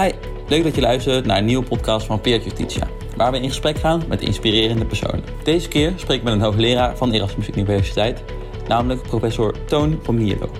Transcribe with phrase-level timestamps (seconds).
[0.00, 0.10] Hi,
[0.48, 3.78] leuk dat je luistert naar een nieuwe podcast van Peer Justitia, waar we in gesprek
[3.78, 5.24] gaan met inspirerende personen.
[5.44, 8.22] Deze keer spreek ik met een hoogleraar van Erasmus Universiteit,
[8.68, 10.50] namelijk professor Toon van Mierlo.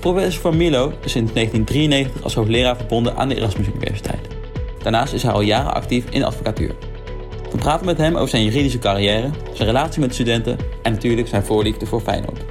[0.00, 4.28] Professor van Mierlo is sinds 1993 als hoogleraar verbonden aan de Erasmus Universiteit.
[4.82, 6.74] Daarnaast is hij al jaren actief in de advocatuur.
[7.52, 11.44] We praten met hem over zijn juridische carrière, zijn relatie met studenten en natuurlijk zijn
[11.44, 12.45] voorliefde voor Feyenoord.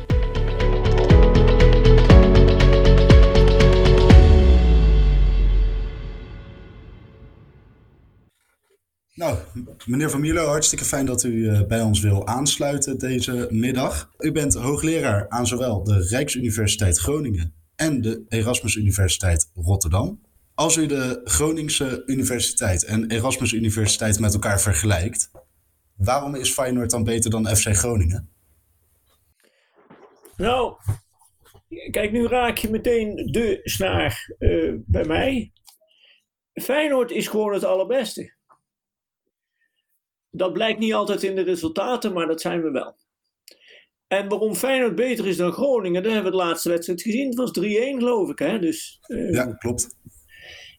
[9.85, 14.11] Meneer Van Mierlo, hartstikke fijn dat u eh, bij ons wil aansluiten deze middag.
[14.19, 20.21] U bent hoogleraar aan zowel de Rijksuniversiteit Groningen en de Erasmus Universiteit Rotterdam.
[20.53, 25.31] Als u de Groningse Universiteit en Erasmus Universiteit met elkaar vergelijkt,
[25.95, 28.29] waarom is Feyenoord dan beter dan FC Groningen?
[30.37, 30.75] Nou,
[31.91, 35.51] kijk, nu raak je meteen de snaar uh, bij mij.
[36.53, 38.34] Feyenoord is gewoon het allerbeste.
[40.37, 42.95] Dat blijkt niet altijd in de resultaten, maar dat zijn we wel.
[44.07, 47.27] En waarom Feyenoord beter is dan Groningen, dat hebben we de laatste wedstrijd gezien.
[47.27, 47.61] Het was 3-1
[47.97, 48.39] geloof ik.
[48.39, 48.59] Hè?
[48.59, 49.97] Dus, uh, ja, klopt.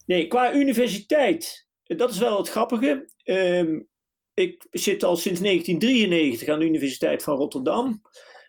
[0.05, 3.09] Nee, qua universiteit, dat is wel het grappige.
[3.23, 3.87] Um,
[4.33, 8.01] ik zit al sinds 1993 aan de Universiteit van Rotterdam.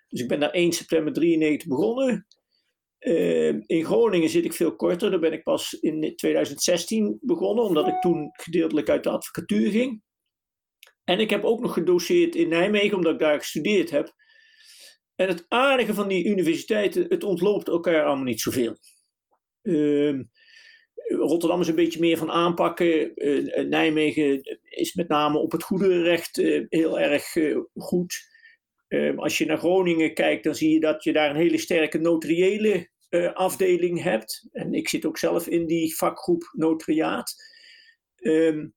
[0.09, 2.27] Dus ik ben daar 1 september 93 begonnen.
[3.01, 5.11] Uh, in Groningen zit ik veel korter.
[5.11, 10.03] Daar ben ik pas in 2016 begonnen, omdat ik toen gedeeltelijk uit de advocatuur ging.
[11.09, 14.15] En ik heb ook nog gedoseerd in Nijmegen, omdat ik daar gestudeerd heb.
[15.15, 18.77] En het aardige van die universiteiten, het ontloopt elkaar allemaal niet zoveel.
[19.63, 20.21] Uh,
[21.09, 23.13] Rotterdam is een beetje meer van aanpakken.
[23.15, 27.33] Uh, Nijmegen is met name op het goederenrecht uh, heel erg
[27.75, 28.15] goed.
[28.89, 31.99] Ehm, als je naar Groningen kijkt, dan zie je dat je daar een hele sterke
[31.99, 32.91] notariële
[33.35, 34.49] afdeling hebt.
[34.53, 37.35] En ik zit ook zelf in die vakgroep notariaat.
[38.21, 38.77] Um,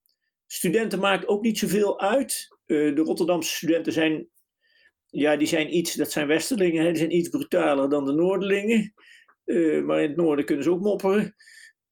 [0.52, 2.58] studenten maakt ook niet zoveel uit.
[2.66, 4.28] de Rotterdamse studenten zijn,
[5.06, 8.94] ja, die zijn iets, dat zijn Westerlingen, hè, die zijn iets brutaler dan de Noorderlingen.
[9.86, 11.36] maar in het noorden kunnen ze ook mopperen.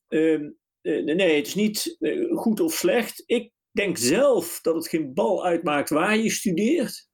[0.10, 0.40] Uh,
[0.82, 1.98] nee, het is niet
[2.32, 3.24] goed of slecht.
[3.26, 7.08] Ik denk zelf dat het geen bal uitmaakt waar je studeert.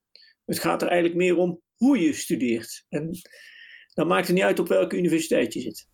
[0.46, 2.86] Het gaat er eigenlijk meer om hoe je studeert.
[2.90, 3.10] En
[3.94, 5.88] dan maakt het niet uit op welke universiteit je zit.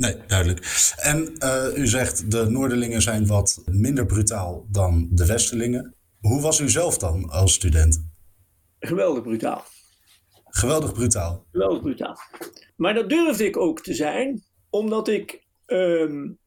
[0.00, 0.92] Nee, duidelijk.
[0.96, 5.94] En uh, u zegt de Noorderlingen zijn wat minder brutaal dan de Westerlingen.
[6.20, 8.08] Hoe was u zelf dan als student?
[8.78, 9.64] Geweldig brutaal.
[10.44, 11.46] Geweldig brutaal.
[11.52, 12.18] Geweldig brutaal.
[12.76, 16.38] Maar dat durfde ik ook te zijn, omdat ik Um,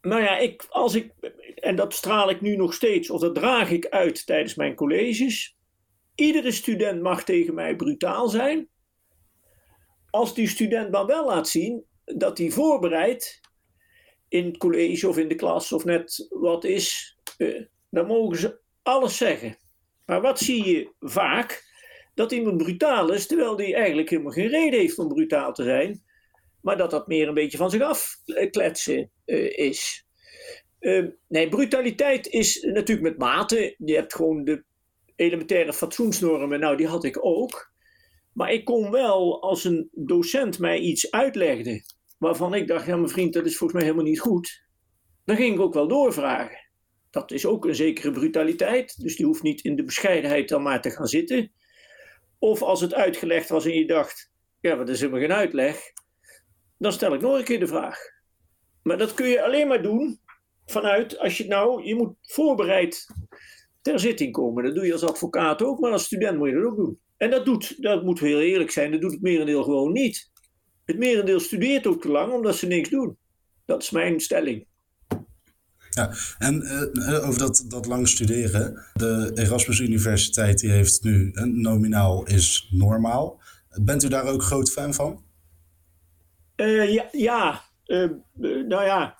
[0.00, 1.12] nou ja, ik, als ik,
[1.54, 5.56] en dat straal ik nu nog steeds, of dat draag ik uit tijdens mijn colleges.
[6.14, 8.68] Iedere student mag tegen mij brutaal zijn.
[10.10, 11.84] Als die student maar wel laat zien
[12.16, 13.40] dat hij voorbereid
[14.28, 18.60] in het college of in de klas of net wat is, uh, dan mogen ze
[18.82, 19.56] alles zeggen.
[20.06, 21.70] Maar wat zie je vaak?
[22.14, 26.02] Dat iemand brutaal is, terwijl hij eigenlijk helemaal geen reden heeft om brutaal te zijn
[26.62, 30.06] maar dat dat meer een beetje van zich af eh, uh, is.
[30.80, 33.74] Uh, nee, brutaliteit is natuurlijk met mate.
[33.78, 34.64] Je hebt gewoon de
[35.16, 37.70] elementaire fatsoensnormen, nou die had ik ook.
[38.32, 41.84] Maar ik kon wel, als een docent mij iets uitlegde,
[42.22, 44.64] waarvan ik dacht, ja mijn vriend, dat is volgens mij helemaal niet goed.
[45.24, 46.70] Dan ging ik ook wel doorvragen.
[47.10, 50.80] Dat is ook een zekere brutaliteit, dus die hoeft niet in de bescheidenheid dan maar
[50.80, 51.52] te gaan zitten.
[52.38, 55.80] Of als het uitgelegd was en je dacht, ja, dat is helemaal geen uitleg,
[56.78, 57.98] dan stel ik nog een keer de vraag.
[58.82, 60.20] Maar dat kun je alleen maar doen
[60.66, 63.06] vanuit, als je nou, je moet voorbereid
[63.80, 64.64] ter zitting komen.
[64.64, 67.00] Dat doe je als advocaat ook, maar als student moet je dat ook doen.
[67.16, 70.31] En dat doet, dat moet heel eerlijk zijn, dat doet het merendeel gewoon niet.
[70.84, 73.16] Het merendeel studeert ook te lang omdat ze niks doen.
[73.64, 74.66] Dat is mijn stelling.
[75.90, 76.62] Ja, en
[76.96, 78.86] uh, over dat, dat lang studeren.
[78.92, 83.40] De Erasmus Universiteit die heeft nu een nominaal is normaal.
[83.82, 85.24] Bent u daar ook groot fan van?
[86.56, 88.10] Uh, ja, ja uh,
[88.40, 89.18] nou ja,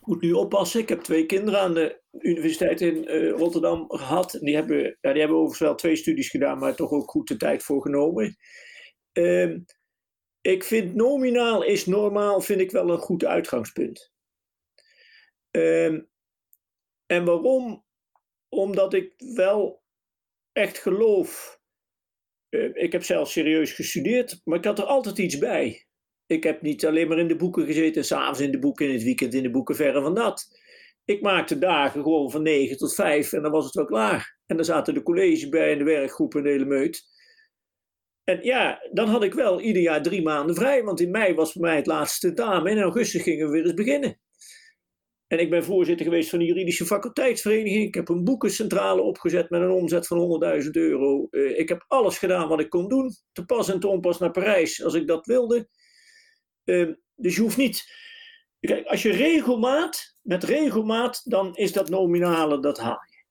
[0.00, 0.80] ik moet nu oppassen.
[0.80, 4.34] Ik heb twee kinderen aan de universiteit in Rotterdam gehad.
[4.34, 7.28] En die hebben, ja, die hebben overigens wel twee studies gedaan, maar toch ook goed
[7.28, 8.36] de tijd voor genomen.
[10.46, 14.12] Ik vind nominaal is normaal, vind ik wel een goed uitgangspunt.
[15.50, 16.00] Ehm,
[17.06, 17.84] en waarom?
[18.48, 19.82] Omdat ik wel
[20.52, 21.62] echt geloof.
[22.72, 25.86] ik heb zelf serieus gestudeerd, maar ik had er altijd iets bij.
[26.26, 29.02] Ik heb niet alleen maar in de boeken gezeten, s'avonds in de boeken, in het
[29.02, 30.58] weekend in de boeken, verre van dat.
[31.04, 34.38] Ik maakte dagen gewoon van 9 tot 5 en dan was het wel klaar.
[34.46, 37.13] En dan zaten de colleges bij en de werkgroepen en de hele meut.
[38.24, 41.52] En ja, dan had ik wel ieder jaar drie maanden vrij, want in mei was
[41.52, 44.18] voor mij het laatste tentamen en in augustus gingen we weer eens beginnen.
[45.26, 47.84] En ik ben voorzitter geweest van de juridische faculteitsvereniging.
[47.84, 51.26] Ik heb een boekencentrale opgezet met een omzet van 100.000 euro.
[51.30, 53.10] Uh, ik heb alles gedaan wat ik kon doen.
[53.32, 55.68] Te pas en te onpas naar Parijs als ik dat wilde.
[56.64, 57.92] Uh, dus je hoeft niet.
[58.60, 63.24] Kijk, als je regelmaat, met regelmaat, dan is dat nominale, dat haal je.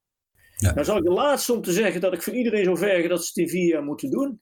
[0.68, 0.74] Ja.
[0.74, 3.26] Nou zal ik de laatste om te zeggen dat ik van iedereen zou vergen dat
[3.26, 4.42] ze het in vier jaar moeten doen.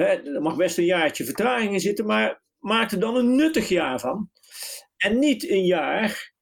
[0.00, 3.68] He, er mag best een jaartje vertraging in zitten, maar maak er dan een nuttig
[3.68, 4.30] jaar van.
[4.96, 6.32] En niet een jaar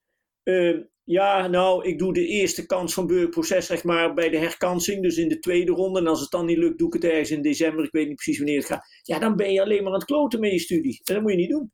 [0.42, 5.16] uh, ja, nou, ik doe de eerste kans van burgerprocesrecht maar bij de herkansing, dus
[5.16, 6.00] in de tweede ronde.
[6.00, 7.84] En als het dan niet lukt, doe ik het ergens in december.
[7.84, 8.86] Ik weet niet precies wanneer het gaat.
[9.02, 11.00] Ja, dan ben je alleen maar aan het kloten met je studie.
[11.04, 11.72] En dat moet je niet doen.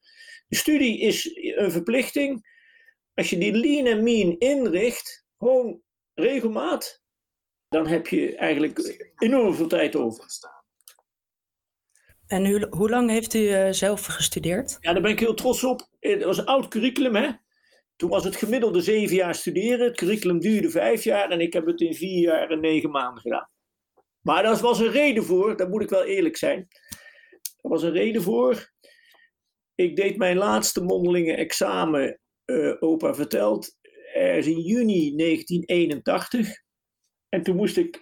[0.48, 2.52] De studie is een verplichting.
[3.14, 5.81] Als je die lean en mean inricht, gewoon
[6.14, 7.02] regelmaat,
[7.69, 10.25] dan heb je eigenlijk enorm veel tijd over.
[12.26, 14.76] En hoe, lang heeft u uh, zelf gestudeerd?
[14.81, 15.88] Ja, daar ben ik heel trots op.
[16.00, 17.31] Het was een oud curriculum, hè.
[17.97, 19.87] Toen was het gemiddelde zeven jaar studeren.
[19.87, 23.23] Het curriculum duurde vijf jaar en ik heb het in vier jaar en negen maanden
[23.23, 23.49] gedaan.
[24.21, 26.69] Maar daar was een reden voor, daar moet ik wel eerlijk zijn.
[27.61, 28.73] Er was een reden voor.
[29.75, 33.77] Ik deed mijn laatste mondelinge examen, uh, opa verteld,
[34.15, 36.62] ergens in juni 1981.
[37.29, 38.00] En toen moest ik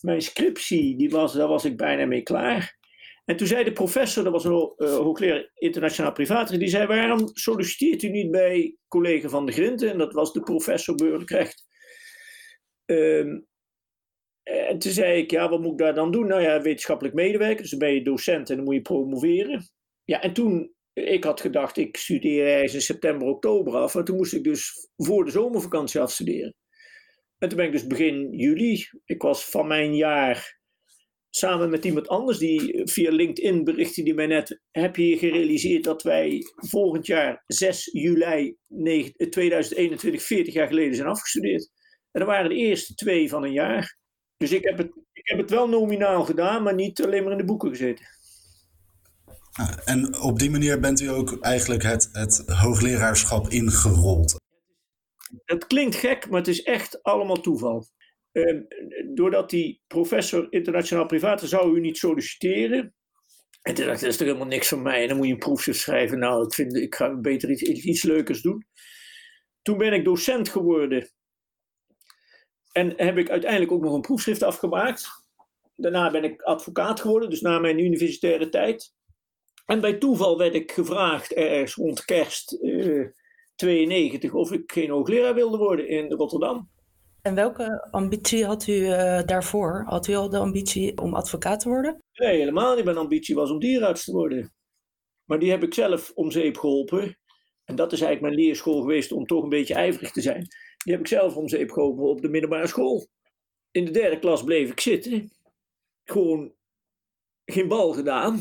[0.00, 2.76] mijn scriptie, die was, daar was ik bijna mee klaar.
[3.24, 7.28] En toen zei de professor, dat was een uh, hoogleraar internationaal privaatrecht, die zei: Waarom
[7.32, 9.90] solliciteert u niet bij collega van de Grinten?
[9.90, 11.66] En dat was de professor burgerlijk recht.
[12.84, 13.46] Um,
[14.42, 16.26] en toen zei ik: Ja, wat moet ik daar dan doen?
[16.26, 19.68] Nou ja, wetenschappelijk medewerker, dus dan ben je docent en dan moet je promoveren.
[20.04, 23.94] Ja, en toen, ik had gedacht, ik studeer ergens in september, oktober af.
[23.94, 26.54] En toen moest ik dus voor de zomervakantie afstuderen.
[27.38, 30.58] En toen ben ik dus begin juli, ik was van mijn jaar
[31.30, 36.02] samen met iemand anders, die via LinkedIn berichtte die mij net, heb je gerealiseerd dat
[36.02, 38.56] wij volgend jaar 6 juli
[39.30, 41.70] 2021, 40 jaar geleden zijn afgestudeerd.
[42.10, 43.96] En dat waren de eerste twee van een jaar.
[44.36, 47.38] Dus ik heb het, ik heb het wel nominaal gedaan, maar niet alleen maar in
[47.38, 48.06] de boeken gezeten.
[49.84, 54.36] En op die manier bent u ook eigenlijk het, het hoogleraarschap ingerold.
[55.44, 57.86] Het klinkt gek, maar het is echt allemaal toeval.
[58.32, 58.60] Uh,
[59.14, 62.94] doordat die professor internationaal privaat zou u niet solliciteren.
[63.62, 65.02] En dacht dat is toch helemaal niks van mij.
[65.02, 66.18] En dan moet je een proefschrift schrijven.
[66.18, 68.66] Nou, ik, vind, ik ga beter iets, iets leukers doen.
[69.62, 71.10] Toen ben ik docent geworden.
[72.72, 75.08] En heb ik uiteindelijk ook nog een proefschrift afgemaakt.
[75.76, 78.94] Daarna ben ik advocaat geworden, dus na mijn universitaire tijd.
[79.66, 83.06] En bij toeval werd ik gevraagd, ergens rond kerst eh,
[83.62, 86.70] 92, of ik geen hoogleraar wilde worden in Rotterdam.
[87.22, 89.82] En welke ambitie had u uh, daarvoor?
[89.86, 92.02] Had u al de ambitie om advocaat te worden?
[92.12, 92.84] Nee, helemaal niet.
[92.84, 94.52] Mijn ambitie was om dierenarts te worden.
[95.24, 97.18] Maar die heb ik zelf om zeep geholpen.
[97.64, 100.46] En dat is eigenlijk mijn leerschool geweest om toch een beetje ijverig te zijn.
[100.84, 103.06] Die heb ik zelf om zeep geholpen op de middelbare school.
[103.70, 105.30] In de derde klas bleef ik zitten.
[106.04, 106.52] Gewoon
[107.44, 108.40] geen bal gedaan.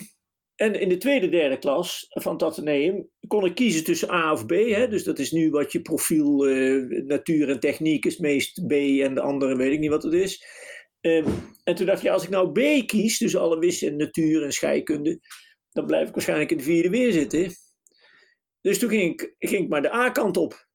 [0.58, 4.46] En in de tweede, derde klas van het ateneum kon ik kiezen tussen A of
[4.46, 4.50] B.
[4.52, 4.88] Hè?
[4.88, 9.16] Dus dat is nu wat je profiel uh, natuur en techniek is, meest B en
[9.16, 10.46] de andere weet ik niet wat het is.
[11.02, 11.26] Um,
[11.64, 15.20] en toen dacht je, als ik nou B kies, dus alle wiskunde, natuur en scheikunde,
[15.72, 17.52] dan blijf ik waarschijnlijk in de vierde weer zitten.
[18.62, 20.68] Dus toen ging ik, ging ik maar de A-kant op.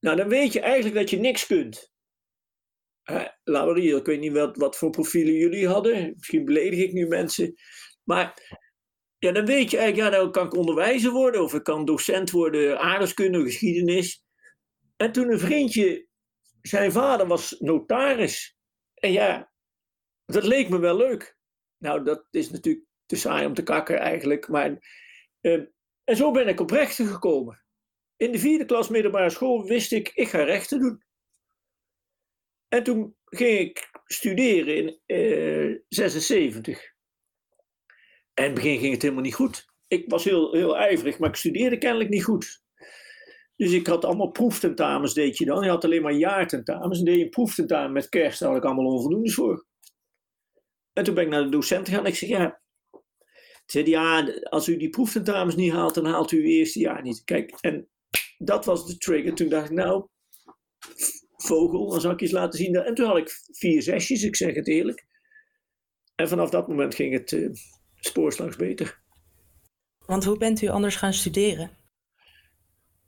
[0.00, 1.92] Nou, dan weet je eigenlijk dat je niks kunt.
[3.10, 6.12] Uh, Laurie, ik weet niet wat, wat voor profielen jullie hadden.
[6.16, 7.54] Misschien beledig ik nu mensen.
[8.04, 8.34] Maar
[9.18, 12.30] ja, dan weet je eigenlijk, ja, dan kan ik onderwijzer worden of ik kan docent
[12.30, 14.22] worden, aardrijkskunde, geschiedenis.
[14.96, 16.06] En toen een vriendje,
[16.62, 18.56] zijn vader was notaris.
[18.94, 19.52] En ja,
[20.24, 21.36] dat leek me wel leuk.
[21.78, 24.48] Nou, dat is natuurlijk te saai om te kakken eigenlijk.
[24.48, 24.70] Maar,
[25.40, 25.64] uh,
[26.04, 27.64] en zo ben ik op rechten gekomen.
[28.16, 31.02] In de vierde klas middelbare school wist ik, ik ga rechten doen.
[32.68, 36.96] En toen ging ik studeren in uh, eh, 76.
[38.38, 39.66] En in het begin ging het helemaal niet goed.
[39.88, 42.62] Ik was heel, heel ijverig, maar ik studeerde kennelijk niet goed.
[43.56, 45.62] Dus ik had allemaal proeftentamens, deed je dan.
[45.62, 46.98] Je had alleen maar jaartentamens.
[46.98, 49.66] En deed je een proeftentamen met kerst, daar had ik allemaal onvoldoendes voor.
[50.92, 52.60] En toen ben ik naar de docent gegaan ik zeg, ja...
[53.66, 57.24] Zei ja, als u die proeftentamens niet haalt, dan haalt u uw eerste jaar niet.
[57.24, 57.88] Kijk, en
[58.38, 59.34] dat was de trigger.
[59.34, 60.06] Toen dacht ik, nou,
[61.36, 62.74] vogel, dan zal ik je eens laten zien.
[62.74, 65.06] En toen had ik vier zesjes, ik zeg het eerlijk.
[66.14, 67.32] En vanaf dat moment ging het...
[67.32, 67.50] Uh,
[68.00, 69.00] spoorslags beter.
[70.06, 71.70] Want hoe bent u anders gaan studeren?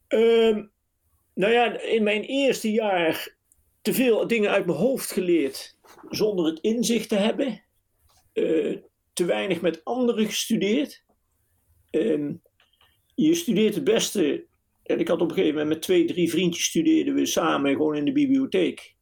[0.08, 0.70] Um,
[1.34, 3.36] nou ja, in mijn eerste jaar
[3.82, 5.78] te veel dingen uit mijn hoofd geleerd
[6.08, 7.62] zonder het inzicht te hebben.
[8.34, 8.76] Uh,
[9.12, 11.04] te weinig met anderen gestudeerd.
[11.90, 12.42] Um,
[13.14, 14.46] je studeert het beste
[14.82, 17.96] En ik had op een gegeven moment met twee, drie vriendjes studeerden we samen gewoon
[17.96, 18.94] in de bibliotheek.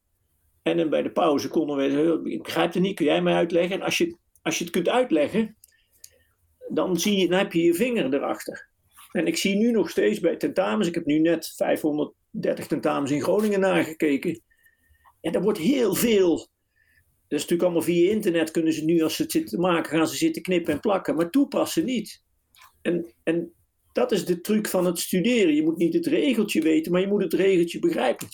[0.62, 3.76] En dan bij de pauze konden we, ik begrijp het niet, kun jij mij uitleggen?
[3.76, 5.56] En als je, als je het kunt uitleggen,
[6.68, 8.68] dan, zie je, dan heb je je vinger erachter.
[9.12, 13.22] En ik zie nu nog steeds bij tentamens, ik heb nu net 530 tentamens in
[13.22, 14.42] Groningen nagekeken.
[15.20, 19.16] En er wordt heel veel, dat is natuurlijk allemaal via internet, kunnen ze nu als
[19.16, 22.22] ze het zitten maken, gaan ze zitten knippen en plakken, maar toepassen niet.
[22.82, 23.52] En, en
[23.92, 25.54] dat is de truc van het studeren.
[25.54, 28.28] Je moet niet het regeltje weten, maar je moet het regeltje begrijpen.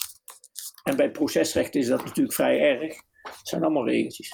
[0.83, 2.95] En bij procesrecht is dat natuurlijk vrij erg.
[3.23, 4.31] Het zijn allemaal regeltjes.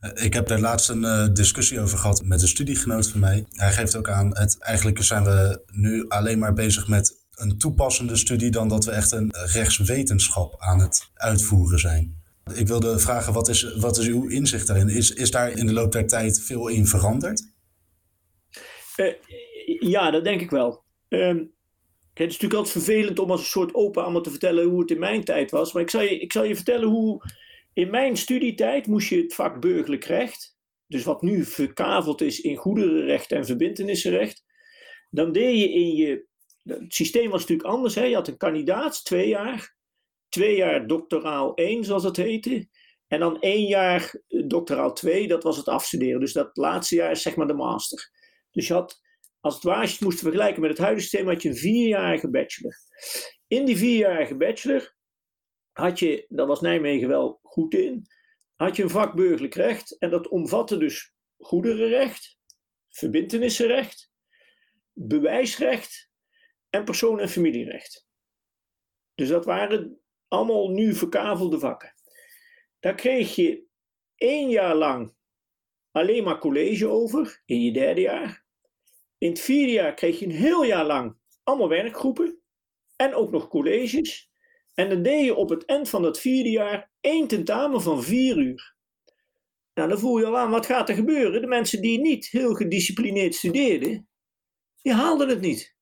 [0.00, 3.44] Eh, ik heb daar laatst een uh, discussie over gehad met een studiegenoot van mij.
[3.50, 8.16] Hij geeft ook aan, het, eigenlijk zijn we nu alleen maar bezig met een toepassende
[8.16, 12.18] studie dan dat we echt een rechtswetenschap aan het uitvoeren zijn.
[12.54, 14.88] Ik wilde vragen, wat is, wat is uw inzicht daarin?
[14.88, 17.42] Is, is daar in de loop der tijd veel in veranderd?
[18.96, 19.14] Uh,
[19.80, 20.82] ja, dat denk ik wel.
[21.08, 21.52] Um,
[22.14, 24.90] het is natuurlijk altijd vervelend om als een soort open allemaal te vertellen hoe het
[24.90, 25.72] in mijn tijd was.
[25.72, 27.22] Maar ik zal je, ik zal je vertellen hoe
[27.80, 30.56] in mijn studietijd moest je het vak burgerlijk recht,
[30.86, 34.44] dus wat nu verkaveld is in goederenrecht en verbindenissenrecht,
[35.10, 36.26] dan deed je in je,
[36.62, 37.94] het systeem was natuurlijk anders.
[37.94, 38.04] Hè?
[38.04, 39.76] Je had een kandidaat, twee jaar,
[40.28, 42.68] twee jaar doctoraal 1 zoals dat heette,
[43.06, 44.14] en dan één jaar
[44.46, 46.20] doctoraal 2, dat was het afstuderen.
[46.20, 48.10] Dus dat laatste jaar is zeg maar de master.
[48.50, 49.00] Dus je had
[49.40, 51.56] als het ware, als je het moest vergelijken met het huidige systeem, had je een
[51.56, 52.74] vierjarige bachelor.
[53.46, 54.94] In die vierjarige bachelor
[55.80, 58.06] had je, daar was Nijmegen wel goed in,
[58.56, 59.98] had je een vak burgerlijk recht.
[59.98, 62.38] En dat omvatte dus goederenrecht,
[62.88, 64.12] verbintenissenrecht,
[64.92, 66.10] bewijsrecht
[66.70, 68.08] en persoon- en familierecht.
[69.14, 71.94] Dus dat waren allemaal nu verkavelde vakken.
[72.80, 73.64] Daar kreeg je
[74.14, 75.14] één jaar lang
[75.90, 78.44] alleen maar college over in je derde jaar.
[79.18, 82.40] In het vierde jaar kreeg je een heel jaar lang allemaal werkgroepen
[82.96, 84.29] en ook nog colleges.
[84.80, 88.36] En dan deed je op het eind van dat vierde jaar één tentamen van vier
[88.36, 88.74] uur.
[89.74, 91.40] Nou, dan voel je al aan, wat gaat er gebeuren?
[91.40, 94.08] De mensen die niet heel gedisciplineerd studeerden,
[94.82, 95.76] die haalden het niet.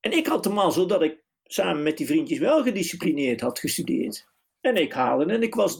[0.00, 4.26] En ik had de mazzel dat ik samen met die vriendjes wel gedisciplineerd had gestudeerd.
[4.60, 5.78] En ik haalde en ik was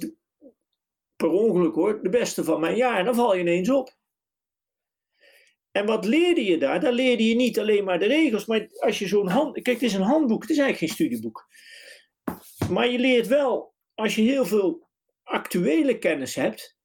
[1.17, 2.99] per ongeluk hoor, de beste van mijn jaar.
[2.99, 3.97] En dan val je ineens op.
[5.71, 6.81] En wat leerde je daar?
[6.81, 9.53] Daar leerde je niet alleen maar de regels, maar als je zo'n hand.
[9.53, 11.47] Kijk, het is een handboek, het is eigenlijk geen studieboek.
[12.71, 14.89] Maar je leert wel, als je heel veel
[15.23, 16.77] actuele kennis hebt,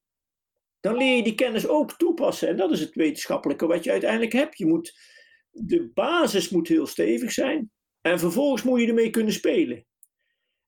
[0.79, 2.47] dan leer je die kennis ook toepassen.
[2.47, 4.57] En dat is het wetenschappelijke wat je uiteindelijk hebt.
[4.57, 4.99] Je moet,
[5.51, 7.71] de basis moet heel stevig zijn.
[8.01, 9.85] En vervolgens moet je ermee kunnen spelen.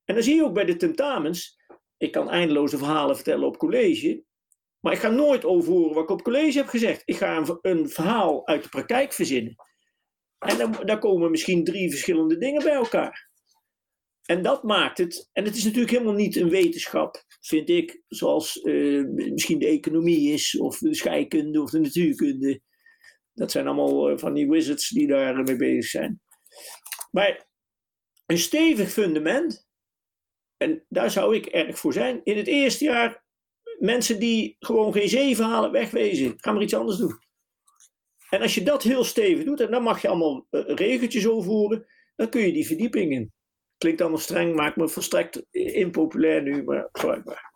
[0.04, 1.60] En dan zie je ook bij de tentamens.
[1.96, 4.24] Ik kan eindeloze verhalen vertellen op college.
[4.80, 7.02] Maar ik ga nooit overhoren wat ik op college heb gezegd.
[7.04, 9.54] Ik ga een, een verhaal uit de praktijk verzinnen.
[10.38, 13.30] En dan, dan komen misschien drie verschillende dingen bij elkaar.
[14.26, 15.28] En dat maakt het.
[15.32, 20.32] En het is natuurlijk helemaal niet een wetenschap, vind ik, zoals uh, misschien de economie
[20.32, 22.60] is, of de scheikunde of de natuurkunde.
[23.32, 26.20] Dat zijn allemaal uh, van die wizards die daar mee bezig zijn.
[27.10, 27.48] Maar
[28.26, 29.68] een stevig fundament,
[30.56, 32.20] en daar zou ik erg voor zijn.
[32.24, 33.24] In het eerste jaar
[33.78, 36.34] mensen die gewoon geen zeven halen, wegwezen.
[36.36, 37.18] Ga maar iets anders doen.
[38.30, 41.86] En als je dat heel stevig doet, en dan mag je allemaal uh, regeltjes overvoeren,
[42.16, 43.34] dan kun je die verdieping in.
[43.78, 47.54] Klinkt allemaal streng, maakt me volstrekt impopulair nu, maar blijkbaar.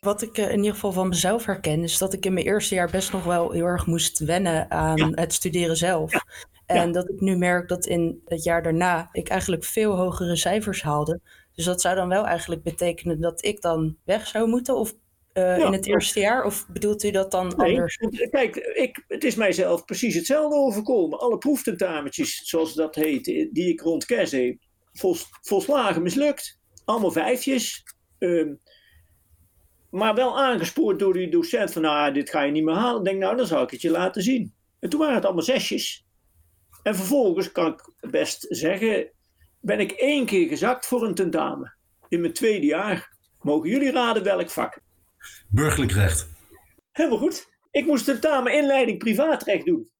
[0.00, 2.74] Wat ik uh, in ieder geval van mezelf herken, is dat ik in mijn eerste
[2.74, 6.12] jaar best nog wel heel erg moest wennen aan het studeren zelf.
[6.66, 10.82] En dat ik nu merk dat in het jaar daarna ik eigenlijk veel hogere cijfers
[10.82, 11.20] haalde.
[11.54, 14.76] Dus dat zou dan wel eigenlijk betekenen dat ik dan weg zou moeten?
[14.76, 14.94] Of
[15.34, 16.44] uh, in het eerste jaar?
[16.44, 17.96] Of bedoelt u dat dan nee, anders?
[18.30, 21.18] Kijk, ik, het is mijzelf precies hetzelfde overkomen.
[21.18, 24.56] Alle proeftentamentjes, zoals dat heet, die ik rond kerst heb,
[24.94, 26.60] vols, volslagen mislukt.
[26.84, 27.82] Allemaal vijfjes.
[28.18, 28.60] Um,
[29.90, 32.98] maar wel aangespoord door die docent van, nou, dit ga je niet meer halen.
[32.98, 34.54] Ik denk, nou, dan zal ik het je laten zien.
[34.80, 36.06] En toen waren het allemaal zesjes.
[36.82, 39.10] En vervolgens kan ik best zeggen,
[39.60, 41.76] ben ik één keer gezakt voor een tentamen.
[42.08, 43.16] In mijn tweede jaar.
[43.40, 44.80] Mogen jullie raden welk vak?
[45.48, 46.28] Burgerlijk recht.
[46.92, 47.48] Helemaal goed.
[47.70, 49.90] Ik moest tentamen inleiding privaatrecht doen.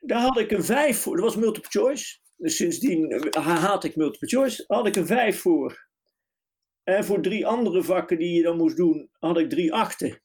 [0.00, 1.16] Daar had ik een vijf voor.
[1.16, 2.18] Dat was multiple choice.
[2.40, 4.64] Dus sindsdien eh, haat ik multiple choice.
[4.66, 5.88] Had ik een vijf voor.
[6.82, 10.22] En voor drie andere vakken die je dan moest doen, had ik drie achten.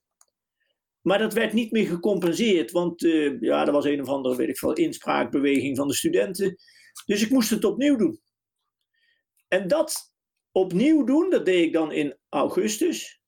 [1.01, 4.49] Maar dat werd niet meer gecompenseerd, want uh, ja, er was een of andere, weet
[4.49, 6.55] ik veel, inspraakbeweging van de studenten.
[7.05, 8.21] Dus ik moest het opnieuw doen.
[9.47, 10.13] En dat
[10.51, 13.23] opnieuw doen, dat deed ik dan in augustus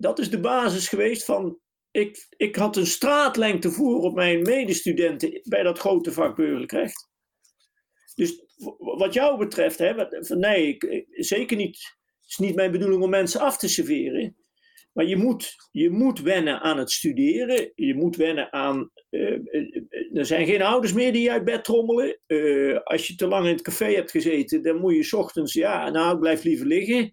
[0.00, 1.58] dat is de basis geweest van.
[1.90, 7.09] Ik, ik had een straatlengte voor op mijn medestudenten bij dat grote vak burgerlijk recht.
[8.14, 8.44] Dus
[8.78, 9.94] wat jou betreft, hè,
[10.36, 11.98] nee, ik, zeker niet.
[12.20, 14.36] Het is niet mijn bedoeling om mensen af te serveren.
[14.92, 17.72] Maar je moet, je moet wennen aan het studeren.
[17.74, 18.90] Je moet wennen aan.
[19.10, 19.38] Uh,
[20.12, 22.20] er zijn geen ouders meer die je uit bed trommelen.
[22.26, 25.52] Uh, als je te lang in het café hebt gezeten, dan moet je ochtends.
[25.52, 27.12] Ja, nou, ik blijf liever liggen.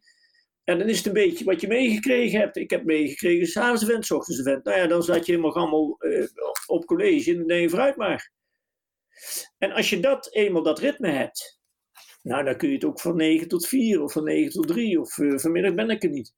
[0.64, 2.58] En dan is het een beetje wat je meegekregen hebt.
[2.58, 4.64] Ik heb meegekregen, s'avonds event, s ochtends event.
[4.64, 5.98] Nou ja, dan zat je helemaal allemaal
[6.66, 8.32] op college en dan denk je vooruit maar.
[9.58, 11.60] En als je dat eenmaal dat ritme hebt,
[12.22, 15.00] nou dan kun je het ook van 9 tot 4 of van 9 tot 3
[15.00, 16.34] of uh, vanmiddag ben ik er niet.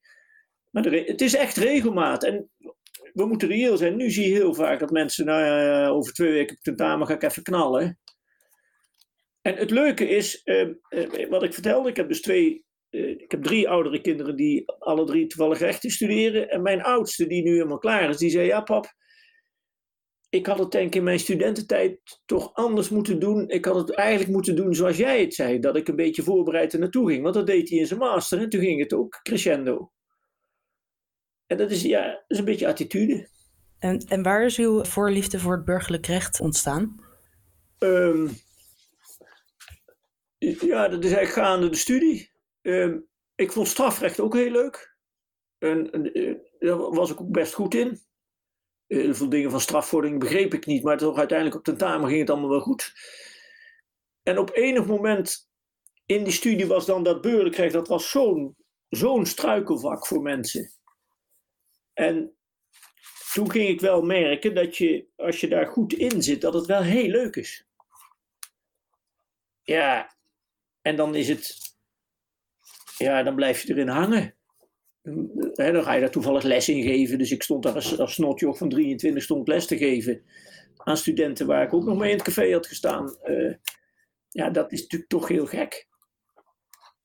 [0.70, 2.24] Maar het is echt regelmaat.
[2.24, 2.52] En
[3.14, 3.96] we moeten reëel zijn.
[3.96, 7.24] Nu zie je heel vaak dat mensen, nou over twee weken op tentamen ga ik
[7.24, 8.00] even knallen.
[9.42, 13.32] En het leuke is, uh, uh, wat ik vertelde, ik heb dus twee, uh, ik
[13.32, 16.50] heb drie oudere kinderen die alle drie toevallig rechten studeren.
[16.50, 18.94] En mijn oudste, die nu helemaal klaar is, die zei, ja pap,
[20.30, 23.50] ik had het denk ik in mijn studententijd toch anders moeten doen.
[23.50, 26.74] Ik had het eigenlijk moeten doen zoals jij het zei, dat ik een beetje voorbereid
[26.74, 27.24] er naartoe ging.
[27.24, 29.92] Want dat deed hij in zijn master en toen ging het ook crescendo.
[31.46, 33.30] En dat is, ja, dat is een beetje attitude.
[33.80, 36.96] En, en waar is uw voorliefde voor het burgerlijk recht ontstaan?
[37.80, 38.30] Um,
[40.40, 42.32] ja, dat is eigenlijk gaande de studie.
[42.62, 44.98] Um, ik vond strafrecht ook heel leuk.
[45.58, 48.00] En, en uh, daar was ik ook best goed in.
[48.90, 52.30] Heel veel dingen van strafvordering begreep ik niet, maar toch uiteindelijk op tentamen ging het
[52.30, 52.94] allemaal wel goed.
[54.24, 55.50] En op enig moment
[56.06, 58.56] in die studie was dan dat recht, dat was zo'n
[58.90, 60.72] zo'n struikelvak voor mensen.
[61.94, 62.38] En
[63.34, 66.66] toen ging ik wel merken dat je, als je daar goed in zit, dat het
[66.66, 67.68] wel heel leuk is.
[69.62, 70.16] Ja,
[70.82, 71.58] en dan is het,
[72.98, 74.39] ja, dan blijf je erin hangen.
[75.02, 77.18] Dan ga je daar toevallig les in geven.
[77.18, 80.22] Dus ik stond daar als, als snotjoch van 23 stond les te geven
[80.78, 83.18] aan studenten waar ik ook nog mee in het café had gestaan.
[83.26, 83.54] Uh,
[84.30, 85.88] ja, dat is natuurlijk toch heel gek.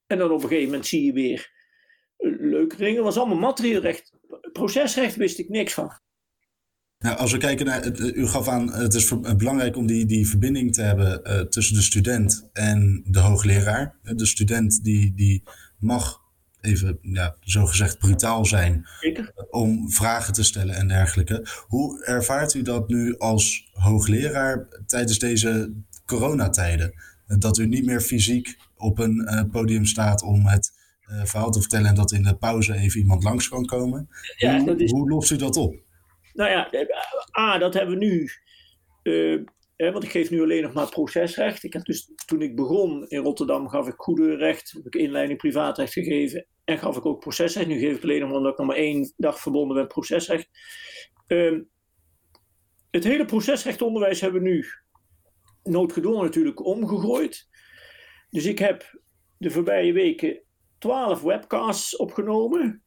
[0.07, 1.53] En dan op een gegeven moment zie je weer
[2.41, 3.03] leuke dingen.
[3.03, 4.13] Was allemaal materieel recht.
[4.53, 6.03] Procesrecht wist ik niks van.
[6.99, 10.75] Nou, als we kijken naar, u gaf aan, het is belangrijk om die, die verbinding
[10.75, 13.99] te hebben tussen de student en de hoogleraar.
[14.03, 15.43] De student die, die
[15.79, 16.24] mag
[16.65, 19.33] even ja, zogezegd brutaal zijn Zeker.
[19.51, 21.47] om vragen te stellen en dergelijke.
[21.67, 25.73] Hoe ervaart u dat nu als hoogleraar tijdens deze
[26.07, 26.95] coronatijden?
[27.27, 30.73] Dat u niet meer fysiek op een uh, podium staat om het
[31.25, 34.09] verhaal te vertellen en dat in de pauze even iemand langs kan komen.
[34.37, 34.91] Ja, hoe, is...
[34.91, 35.77] hoe lost u dat op?
[36.33, 36.71] Nou ja,
[37.39, 38.31] A, dat hebben we nu.
[39.03, 39.45] Uh,
[39.77, 41.63] hè, want ik geef nu alleen nog maar procesrecht.
[41.63, 45.39] Ik heb dus, toen ik begon in Rotterdam gaf ik goede recht, heb ik inleiding
[45.39, 47.67] privaatrecht gegeven en gaf ik ook procesrecht.
[47.67, 50.49] Nu geef ik alleen omdat ik nog maar één dag verbonden ben procesrecht.
[51.29, 51.61] Uh,
[52.91, 54.67] het hele procesrechtonderwijs hebben we nu
[55.63, 57.49] noodgedwongen natuurlijk omgegooid.
[58.31, 59.01] Dus ik heb
[59.37, 60.43] de voorbije weken
[60.79, 62.83] twaalf webcasts opgenomen.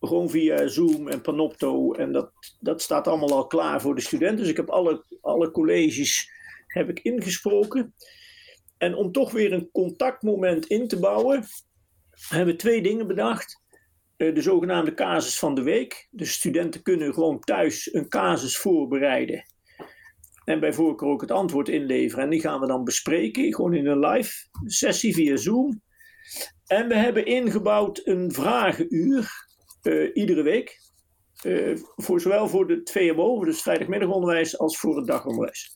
[0.00, 1.92] Gewoon via Zoom en Panopto.
[1.92, 4.36] En dat, dat staat allemaal al klaar voor de studenten.
[4.36, 6.30] Dus ik heb alle, alle colleges
[6.66, 7.94] heb ik ingesproken.
[8.78, 11.44] En om toch weer een contactmoment in te bouwen,
[12.28, 13.60] hebben we twee dingen bedacht.
[14.16, 16.08] Eh, de zogenaamde casus van de week.
[16.10, 19.44] De studenten kunnen gewoon thuis een casus voorbereiden.
[20.44, 22.24] En bij voorkeur ook het antwoord inleveren.
[22.24, 25.82] En die gaan we dan bespreken, gewoon in een live sessie via Zoom.
[26.66, 29.30] En we hebben ingebouwd een vragenuur
[29.82, 30.80] uh, iedere week.
[31.44, 35.72] Uh, voor zowel voor het VMO, dus vrijdagmiddagonderwijs, als voor het dagonderwijs.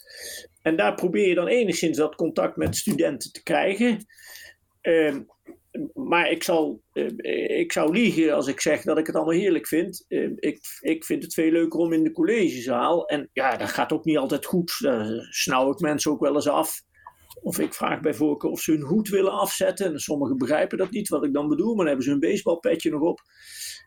[0.63, 4.07] En daar probeer je dan enigszins dat contact met studenten te krijgen.
[4.83, 5.17] Uh,
[5.93, 6.83] maar ik, zal,
[7.59, 10.05] ik zou liegen als ik zeg dat ik het allemaal heerlijk vind.
[10.37, 13.07] ik, ik vind het veel leuker om in de collegezaal.
[13.09, 14.77] En ja, dat gaat ook niet altijd goed.
[14.79, 16.83] Daar snauw ik mensen ook wel eens af.
[17.43, 19.93] Of ik vraag bij voorkeur of ze hun hoed willen afzetten.
[19.93, 21.69] En sommigen begrijpen dat niet, wat ik dan bedoel.
[21.69, 23.21] Maar dan hebben ze hun baseballpetje nog op.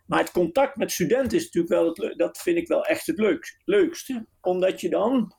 [0.06, 3.39] Maar het contact met studenten is natuurlijk wel het Dat vind ik wel echt het
[3.65, 4.28] leukste.
[4.41, 5.34] Omdat je dan,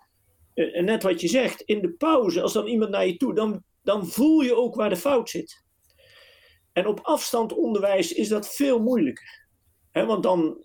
[0.54, 3.64] eh, net wat je zegt, in de pauze, als dan iemand naar je toe, dan,
[3.82, 5.64] dan voel je ook waar de fout zit.
[6.72, 9.48] En op afstand onderwijs is dat veel moeilijker.
[9.92, 10.64] want dan,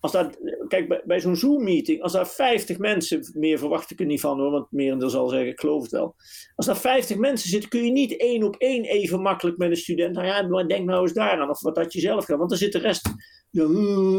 [0.00, 0.38] als dat,
[0.68, 4.38] kijk, bij, bij zo'n Zoom-meeting, als daar 50 mensen, meer verwacht ik er niet van
[4.38, 6.14] hoor, want meer zal zeggen, ik geloof het wel.
[6.54, 9.76] Als daar 50 mensen zitten, kun je niet één op één even makkelijk met een
[9.76, 12.50] student, nou ja, maar denk nou eens daaraan, of wat had je zelf gedaan, want
[12.50, 13.08] dan zit de rest,
[13.50, 13.68] ja,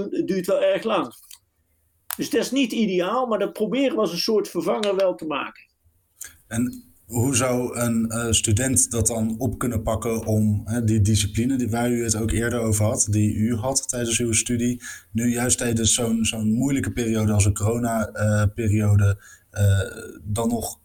[0.09, 1.13] het duurt wel erg lang.
[2.17, 5.25] Dus dat is niet ideaal, maar dat proberen we als een soort vervanger wel te
[5.25, 5.63] maken.
[6.47, 11.57] En hoe zou een uh, student dat dan op kunnen pakken om uh, die discipline
[11.57, 15.31] die, waar u het ook eerder over had, die u had tijdens uw studie, nu
[15.31, 19.17] juist tijdens zo'n zo'n moeilijke periode als een corona-periode,
[19.51, 19.79] uh,
[20.23, 20.79] dan nog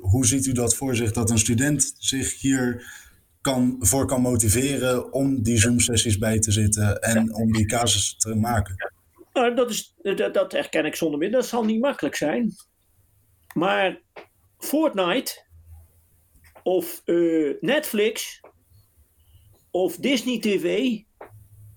[0.00, 2.94] hoe ziet u dat voor zich dat een student zich hier
[3.40, 8.34] kan, voor kan motiveren om die Zoom-sessies bij te zitten en om die casus te
[8.34, 8.92] maken?
[9.32, 11.30] Nou, dat, is, dat, dat herken ik zonder meer.
[11.30, 12.54] Dat zal niet makkelijk zijn.
[13.54, 14.00] Maar
[14.66, 15.44] Fortnite
[16.62, 18.40] of uh, Netflix
[19.70, 20.98] of Disney TV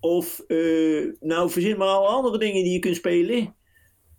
[0.00, 3.56] of uh, nou verzin maar alle andere dingen die je kunt spelen.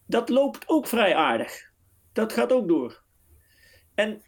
[0.07, 1.71] Dat loopt ook vrij aardig.
[2.13, 3.03] Dat gaat ook door.
[3.95, 4.21] En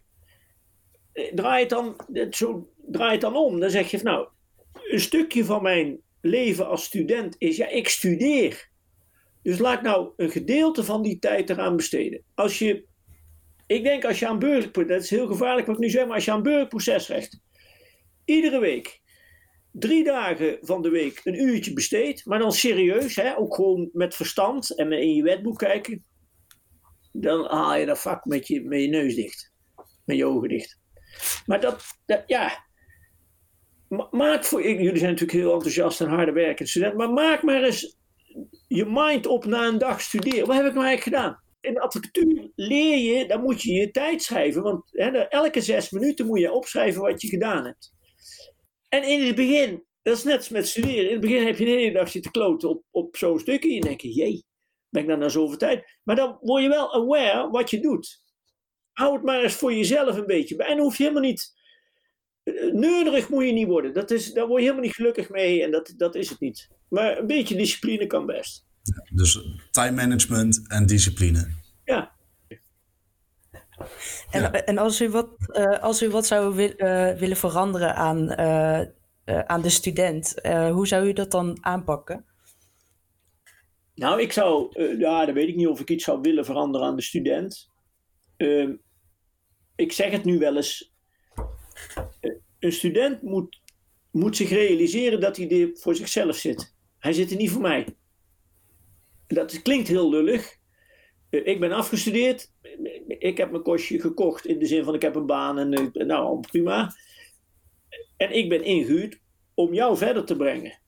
[1.13, 1.95] eh, draai het dan,
[2.29, 3.59] zo, draai het dan om.
[3.59, 4.27] Dan zeg je nou,
[4.73, 8.69] een stukje van mijn leven als student is, ja, ik studeer.
[9.41, 12.23] Dus laat nou een gedeelte van die tijd eraan besteden.
[12.33, 12.85] Als je,
[13.73, 16.15] ik denk als je aan burgerlijk, dat is heel gevaarlijk wat ik nu zeg, maar
[16.15, 17.39] als je aan burgerprocesrecht
[18.25, 19.01] iedere week
[19.71, 24.15] drie dagen van de week een uurtje besteedt, maar dan serieus, hè, ook gewoon met
[24.15, 26.05] verstand en in je wetboek kijken,
[27.11, 29.51] dan haal je dat vak met je, met je neus dicht,
[30.05, 30.79] met je ogen dicht.
[31.45, 31.83] Maar dat,
[32.25, 32.65] ja,
[34.11, 37.97] maak voor, jullie zijn natuurlijk heel enthousiast en harde werkend student, maar maak maar eens
[38.67, 40.47] je mind op na een dag studeren.
[40.47, 41.42] Wat heb ik nou eigenlijk gedaan?
[41.63, 44.63] In advocatuur leer je, dan moet je je tijd schrijven.
[44.63, 47.93] Want hè, elke zes minuten moet je opschrijven wat je gedaan hebt.
[48.89, 51.05] En in het begin, dat is net met studeren.
[51.05, 53.69] In het begin heb je de hele dag zitten kloten op, op zo'n stukje.
[53.69, 54.45] En je denkt, jee,
[54.89, 55.99] ben ik dan na zoveel tijd?
[56.03, 58.21] Maar dan word je wel aware wat je doet.
[58.91, 60.67] Hou het maar eens voor jezelf een beetje bij.
[60.67, 61.53] En hoef je helemaal niet...
[62.43, 63.93] Eh, Neurig moet je niet worden.
[63.93, 65.63] Dat is, daar word je helemaal niet gelukkig mee.
[65.63, 66.69] En dat, dat is het niet.
[66.89, 68.65] Maar een beetje discipline kan best.
[69.11, 69.39] Dus
[69.71, 71.47] time management en discipline.
[71.85, 72.11] Ja.
[74.31, 78.39] En, en als, u wat, uh, als u wat zou wil, uh, willen veranderen aan,
[78.39, 82.25] uh, aan de student, hoe zou u dat dan aanpakken?
[83.95, 86.95] Nou, ik zou, ja, dan weet ik niet of ik iets zou willen veranderen aan
[86.95, 87.69] de student.
[88.37, 88.75] Ehm,
[89.75, 90.93] ik zeg het nu wel eens.
[92.59, 93.61] Een student moet,
[94.11, 96.75] moet zich realiseren dat hij er voor zichzelf zit.
[96.99, 97.95] Hij zit er niet voor mij.
[99.33, 100.57] Dat klinkt heel lullig.
[101.29, 102.51] Eh, ik ben afgestudeerd.
[103.07, 106.05] Ik heb mijn kostje gekocht in de zin van ik heb een baan en eh,
[106.05, 106.95] nou prima.
[108.17, 109.19] En ik ben ingehuurd
[109.53, 110.79] om jou verder te brengen.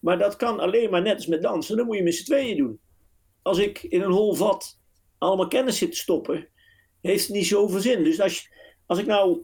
[0.00, 1.76] Maar dat kan alleen maar net als met dansen.
[1.76, 2.80] Dan moet je met z'n tweeën doen.
[3.42, 4.80] Als ik in een hol vat
[5.18, 6.48] allemaal kennis zit te stoppen,
[7.00, 8.04] heeft het niet zoveel zin.
[8.04, 8.50] Dus als,
[8.86, 9.42] als ik nou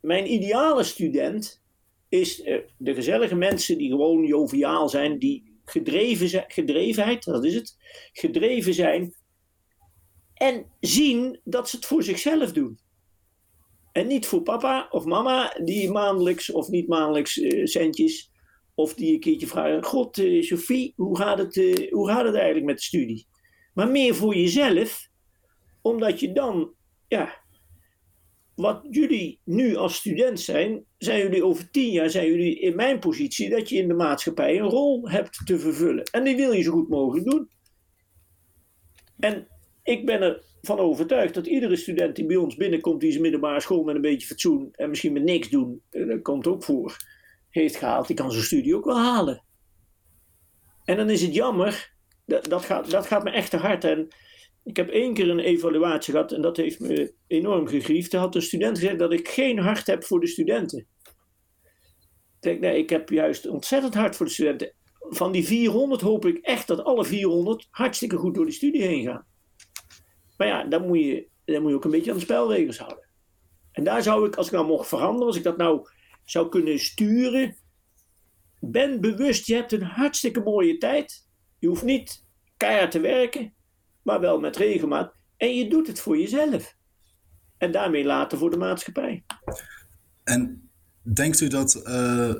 [0.00, 1.62] mijn ideale student
[2.08, 7.76] is eh, de gezellige mensen die gewoon joviaal zijn, die gedreven gedrevenheid, dat is het,
[8.12, 9.14] gedreven zijn
[10.34, 12.78] en zien dat ze het voor zichzelf doen.
[13.92, 18.30] En niet voor papa of mama die maandelijks of niet maandelijks uh, centjes
[18.74, 22.34] of die een keertje vragen: God, uh, Sophie, hoe gaat, het, uh, hoe gaat het
[22.34, 23.26] eigenlijk met de studie?
[23.74, 25.08] Maar meer voor jezelf,
[25.82, 26.74] omdat je dan
[27.08, 27.43] ja,
[28.54, 32.98] wat jullie nu als student zijn, zijn jullie over tien jaar zijn jullie in mijn
[32.98, 36.04] positie dat je in de maatschappij een rol hebt te vervullen.
[36.04, 37.48] En die wil je zo goed mogelijk doen.
[39.18, 39.48] En
[39.82, 40.22] ik ben
[40.60, 44.00] ervan overtuigd dat iedere student die bij ons binnenkomt, die zijn middelbare school met een
[44.00, 46.96] beetje fatsoen en misschien met niks doen, dat komt ook voor,
[47.50, 49.44] heeft gehaald, die kan zijn studie ook wel halen.
[50.84, 51.92] En dan is het jammer,
[52.26, 53.84] dat, dat, gaat, dat gaat me echt te hard.
[53.84, 54.08] En
[54.64, 58.12] ik heb één keer een evaluatie gehad en dat heeft me enorm gegriefd.
[58.12, 60.78] Er had een student gezegd dat ik geen hart heb voor de studenten.
[60.78, 64.72] Ik denk, nee, ik heb juist ontzettend hart voor de studenten.
[64.98, 69.04] Van die 400 hoop ik echt dat alle 400 hartstikke goed door de studie heen
[69.04, 69.26] gaan.
[70.36, 73.08] Maar ja, dan moet je, dan moet je ook een beetje aan de spelregels houden.
[73.72, 75.88] En daar zou ik, als ik nou mocht veranderen, als ik dat nou
[76.24, 77.56] zou kunnen sturen.
[78.60, 81.28] Ben bewust, je hebt een hartstikke mooie tijd.
[81.58, 82.24] Je hoeft niet
[82.56, 83.54] keihard te werken
[84.04, 85.12] maar wel met regelmaat.
[85.36, 86.76] En je doet het voor jezelf.
[87.58, 89.24] En daarmee later voor de maatschappij.
[90.24, 90.70] En
[91.02, 92.34] denkt u dat, uh,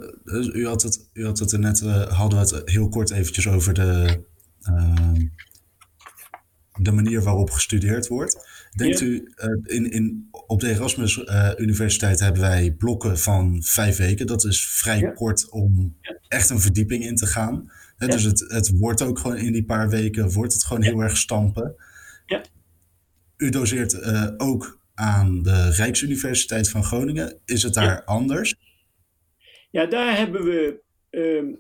[0.53, 3.49] u, had het, u had het er net, uh, hadden we het heel kort eventjes
[3.49, 4.21] over de,
[4.69, 5.13] uh,
[6.73, 8.49] de manier waarop gestudeerd wordt.
[8.77, 11.25] Denkt u, in, in, op de Erasmus
[11.57, 14.27] Universiteit hebben wij blokken van vijf weken.
[14.27, 15.97] Dat is vrij kort om
[16.29, 17.71] echt een verdieping in te gaan.
[18.07, 21.17] Dus het, het wordt ook gewoon in die paar weken wordt het gewoon heel erg
[21.17, 21.75] stampen.
[22.27, 22.43] Ja.
[23.37, 27.41] U doseert uh, ook aan de Rijksuniversiteit van Groningen.
[27.45, 28.55] Is het daar anders?
[29.71, 30.83] Ja, daar hebben we.
[31.11, 31.59] Um,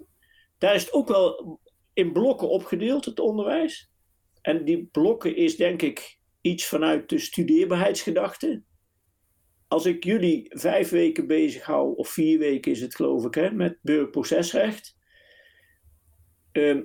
[0.58, 1.60] daar is het ook wel
[1.92, 3.90] in blokken opgedeeld, het onderwijs.
[4.40, 8.62] En die blokken is denk ik iets vanuit de studeerbaarheidsgedachte.
[9.68, 13.50] Als ik jullie vijf weken bezig hou, of vier weken is het geloof ik, hè,
[13.50, 14.93] met burgerprocesrecht
[16.54, 16.82] Ehm,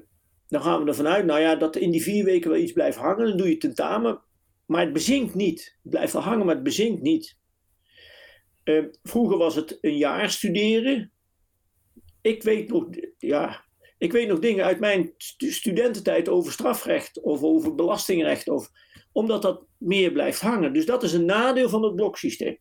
[0.48, 2.98] dan gaan we ervan uit, nou ja, dat in die vier weken wel iets blijft
[2.98, 3.28] hangen.
[3.28, 4.22] Dan doe je tentamen.
[4.66, 5.78] maar het bezinkt niet.
[5.82, 7.38] Het blijft wel hangen, maar het bezinkt niet.
[8.64, 11.12] Ehm, vroeger was het een jaar studeren.
[12.22, 13.66] Ik weet nog, ja,
[13.98, 18.48] ik weet nog dingen uit mijn studententijd over strafrecht of over belastingrecht.
[18.48, 18.70] Of,
[19.12, 20.74] omdat dat meer blijft hangen.
[20.74, 22.58] Dus dat is een nadeel van het bloksysteem.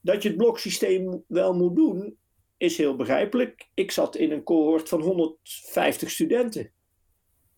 [0.00, 2.16] Dat je het bloksysteem wel moet doen,
[2.56, 3.68] is heel begrijpelijk.
[3.74, 6.72] Ik zat in een cohort van 150 studenten.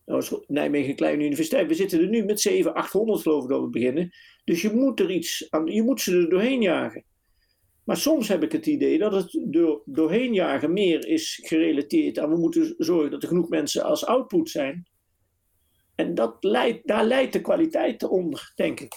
[0.05, 1.67] Dat was Nijmegen Kleine Universiteit.
[1.67, 4.11] We zitten er nu met 700, 800 geloof ik dat we beginnen.
[4.43, 7.03] Dus je moet er iets aan, je moet ze er doorheen jagen.
[7.83, 12.29] Maar soms heb ik het idee dat het door, doorheen jagen meer is gerelateerd aan
[12.29, 14.87] we moeten zorgen dat er genoeg mensen als output zijn.
[15.95, 18.93] En dat leidt, daar leidt de kwaliteit onder, denk ik.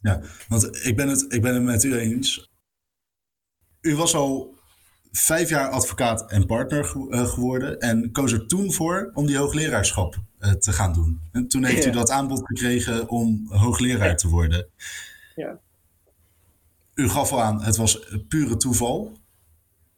[0.00, 2.52] Ja, want ik ben het, ik ben het met u eens.
[3.80, 4.54] U was al
[5.12, 10.16] vijf jaar advocaat en partner eh, geworden en koos er toen voor om die hoogleraarschap
[10.38, 11.20] eh, te gaan doen.
[11.32, 14.66] En toen heeft u dat aanbod gekregen om hoogleraar te worden.
[15.36, 15.58] Ja.
[16.94, 19.20] U gaf al aan, het was pure toeval.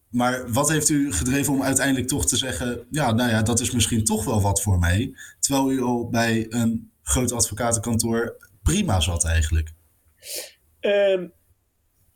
[0.09, 3.70] Maar wat heeft u gedreven om uiteindelijk toch te zeggen: ja, nou ja, dat is
[3.70, 5.14] misschien toch wel wat voor mij.
[5.40, 9.72] Terwijl u al bij een groot advocatenkantoor prima zat eigenlijk.
[10.81, 11.27] Ehm,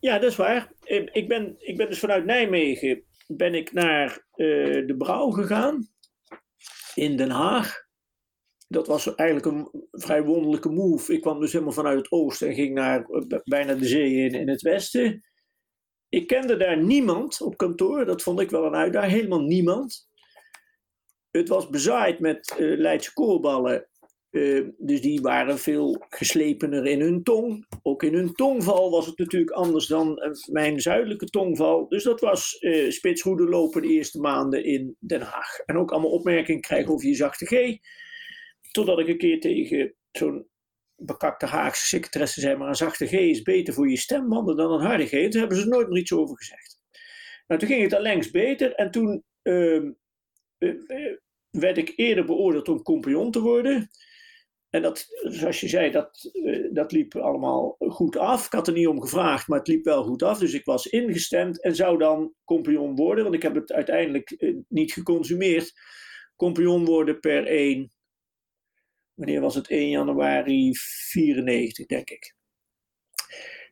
[0.01, 0.73] ja, dat is waar.
[0.85, 5.89] Ehm, ik ben, ik ben dus vanuit Nijmegen ben ik naar uh, de Brouw gegaan
[6.95, 7.87] in Den Haag.
[8.69, 11.13] Dat was eigenlijk een vrij wonderlijke move.
[11.13, 14.35] Ik kwam dus helemaal vanuit het oosten en ging naar eh, bijna de zee in,
[14.35, 15.23] in het westen.
[16.09, 18.05] Ik kende daar niemand op kantoor.
[18.05, 19.13] Dat vond ik wel een uitdaging.
[19.13, 20.09] Helemaal niemand.
[21.31, 23.89] Het was bezaaid met uh, Leidse koolballen
[24.31, 27.67] Ehm, dus die waren veel geslepener in hun tong.
[27.83, 31.89] Ook in hun tongval was het natuurlijk anders dan uh, mijn zuidelijke tongval.
[31.89, 35.59] Dus dat was uh, spitshoede lopen de eerste maanden in Den Haag.
[35.59, 37.79] En ook allemaal opmerkingen krijgen over je zachte G.
[38.71, 40.47] Totdat ik een keer tegen zo'n
[40.97, 44.87] bekakte Haagse secretaresse zei: maar een zachte G is beter voor je stembanden dan een
[44.87, 45.13] harde G.
[45.13, 46.79] En daar hebben ze nooit meer iets over gezegd.
[47.47, 48.75] Nou, toen ging het allengs beter.
[48.75, 49.83] En toen uh,
[51.51, 53.91] werd ik eerder beoordeeld om compagnon te worden.
[54.71, 58.47] En dat, zoals je zei, dat, uh, dat liep allemaal goed af.
[58.47, 60.39] Ik had er niet om gevraagd, maar het liep wel goed af.
[60.39, 64.57] Dus ik was ingestemd en zou dan compagnon worden, want ik heb het uiteindelijk uh,
[64.69, 65.73] niet geconsumeerd.
[66.37, 67.93] Compagnon worden per 1,
[69.15, 69.69] wanneer was het?
[69.69, 72.35] 1 januari 94, denk ik.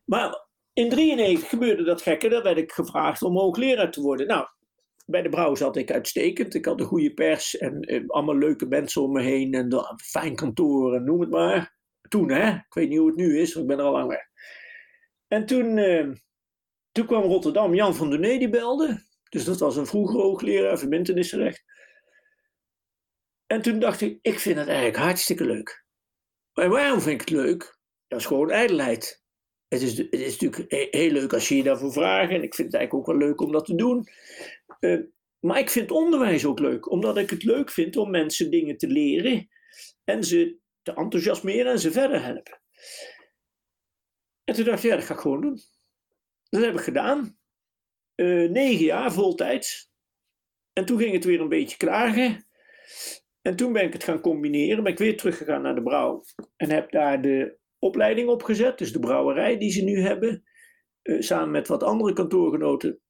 [0.05, 4.27] Maar in 93 gebeurde dat gekke, daar werd ik gevraagd om hoogleraar te worden.
[4.27, 4.47] Nou,
[5.07, 6.55] bij de brouw zat ik uitstekend.
[6.55, 9.55] Ik had een goede pers en eh, allemaal leuke mensen om me heen.
[9.55, 11.75] En een fijn kantoor en noem het maar.
[12.09, 14.09] Toen hè, ik weet niet hoe het nu is, want ik ben er al lang
[14.09, 14.25] weg.
[15.29, 16.13] En toen, eh,
[16.93, 19.05] toen kwam Rotterdam, Jan van Nee die belde.
[19.29, 21.65] Dus dat was een vroeger hoogleraar verbindenissenrecht.
[23.47, 25.85] En toen dacht ik, ik vind het eigenlijk hartstikke leuk.
[26.53, 27.79] Maar waarom vind ik het leuk?
[28.09, 29.25] Dat is gewoon ijdelheid.
[29.69, 32.31] Het is, het is natuurlijk heel leuk als je je daarvoor vraagt.
[32.31, 34.09] En ik vind het eigenlijk ook wel leuk om dat te doen.
[34.81, 35.01] Uh,
[35.41, 38.87] maar ik vind onderwijs ook leuk, omdat ik het leuk vind om mensen dingen te
[38.87, 39.49] leren
[40.05, 42.61] en ze te enthousiasmeren en ze verder helpen.
[44.45, 45.61] En toen dacht ik, ja, dat ga ik gewoon doen.
[46.49, 47.39] Dat heb ik gedaan.
[48.17, 49.91] Uh, negen jaar voltijds.
[50.73, 52.47] En toen ging het weer een beetje kragen.
[53.43, 54.83] En toen ben ik het gaan combineren.
[54.83, 56.25] Ben ik weer teruggegaan naar de brouw.
[56.57, 58.79] En heb daar de opleiding opgezet.
[58.79, 60.43] Dus de brouwerij die ze nu hebben.
[61.03, 63.01] Uh, samen met wat andere kantoorgenoten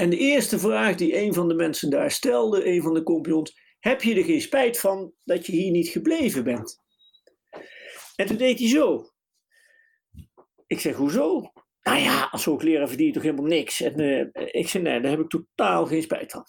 [0.00, 3.60] en de eerste vraag die een van de mensen daar stelde, een van de compagnons,
[3.78, 6.82] heb je er geen spijt van dat je hier niet gebleven bent?
[8.16, 9.10] En toen deed hij zo.
[10.66, 11.52] Ik zeg, hoezo?
[11.82, 13.80] Nou ja, als hoogleraar verdien je toch helemaal niks?
[13.80, 16.44] En uh, ik zeg, nee, daar heb ik totaal geen spijt van.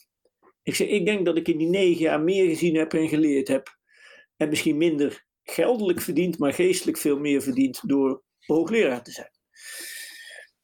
[0.63, 3.47] Ik zeg, ik denk dat ik in die negen jaar meer gezien heb en geleerd
[3.47, 3.77] heb.
[4.37, 9.31] En misschien minder geldelijk verdiend, maar geestelijk veel meer verdiend door hoogleraar te zijn.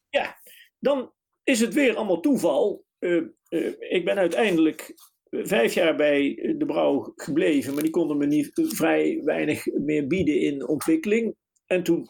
[0.10, 0.38] Ja,
[0.80, 2.86] dan is het weer allemaal toeval.
[3.00, 4.94] Uh, uh, ik ben uiteindelijk
[5.30, 10.40] vijf jaar bij de brouw gebleven, maar die konden me niet vrij weinig meer bieden
[10.40, 11.36] in ontwikkeling.
[11.66, 12.10] En toen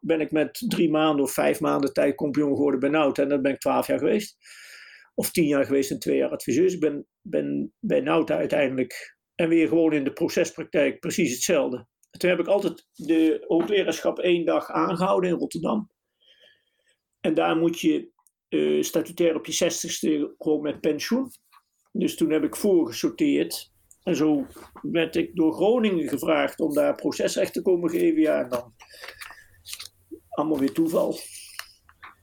[0.00, 3.42] ben ik met drie maanden of vijf maanden tijd compagnon geworden bij Nauta en dat
[3.42, 4.36] ben ik twaalf jaar geweest.
[5.14, 6.72] Of tien jaar geweest en twee jaar adviseur.
[6.72, 11.86] Ik ben, ben bij Nauta uiteindelijk en weer gewoon in de procespraktijk precies hetzelfde.
[12.10, 15.90] Toen heb ik altijd de hoogleraarschap één dag aangehouden in Rotterdam.
[17.20, 18.10] En daar moet je
[18.48, 21.30] uh, statutair op je zestigste gewoon met pensioen.
[21.92, 23.72] Dus toen heb ik voorgesorteerd.
[24.02, 24.46] En zo
[24.82, 28.20] werd ik door Groningen gevraagd om daar procesrecht te komen geven.
[28.20, 28.74] Ja, en dan
[30.28, 31.18] allemaal weer toeval.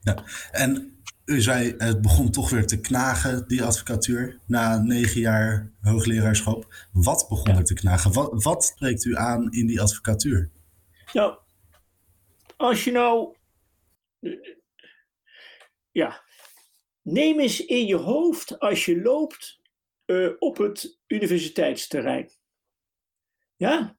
[0.00, 0.97] Ja, en
[1.28, 6.88] u zei, het begon toch weer te knagen, die advocatuur, na negen jaar hoogleraarschap.
[6.92, 7.58] Wat begon ja.
[7.58, 8.12] er te knagen?
[8.12, 10.50] Wat, wat spreekt u aan in die advocatuur?
[11.12, 11.38] Nou,
[12.56, 13.36] als je nou.
[15.90, 16.24] Ja.
[17.02, 19.60] Neem eens in je hoofd als je loopt
[20.06, 22.30] uh, op het universiteitsterrein.
[23.56, 23.96] Ja?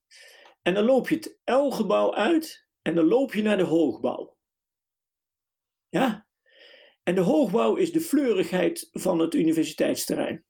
[0.61, 4.37] En dan loop je het L-gebouw uit en dan loop je naar de hoogbouw.
[5.89, 6.27] Ja?
[7.09, 10.45] En de hoogbouw is de fleurigheid van het universiteitsterrein.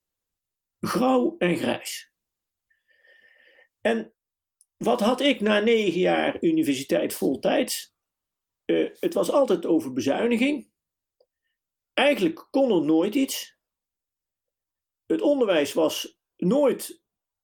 [0.80, 2.12] Grauw en grijs.
[3.82, 4.14] En
[4.78, 7.96] wat had ik na negen jaar universiteit voltijds?
[8.66, 10.70] Uh, het was altijd over bezuiniging.
[11.94, 13.58] Eigenlijk kon er nooit iets.
[15.06, 17.04] Het onderwijs was nooit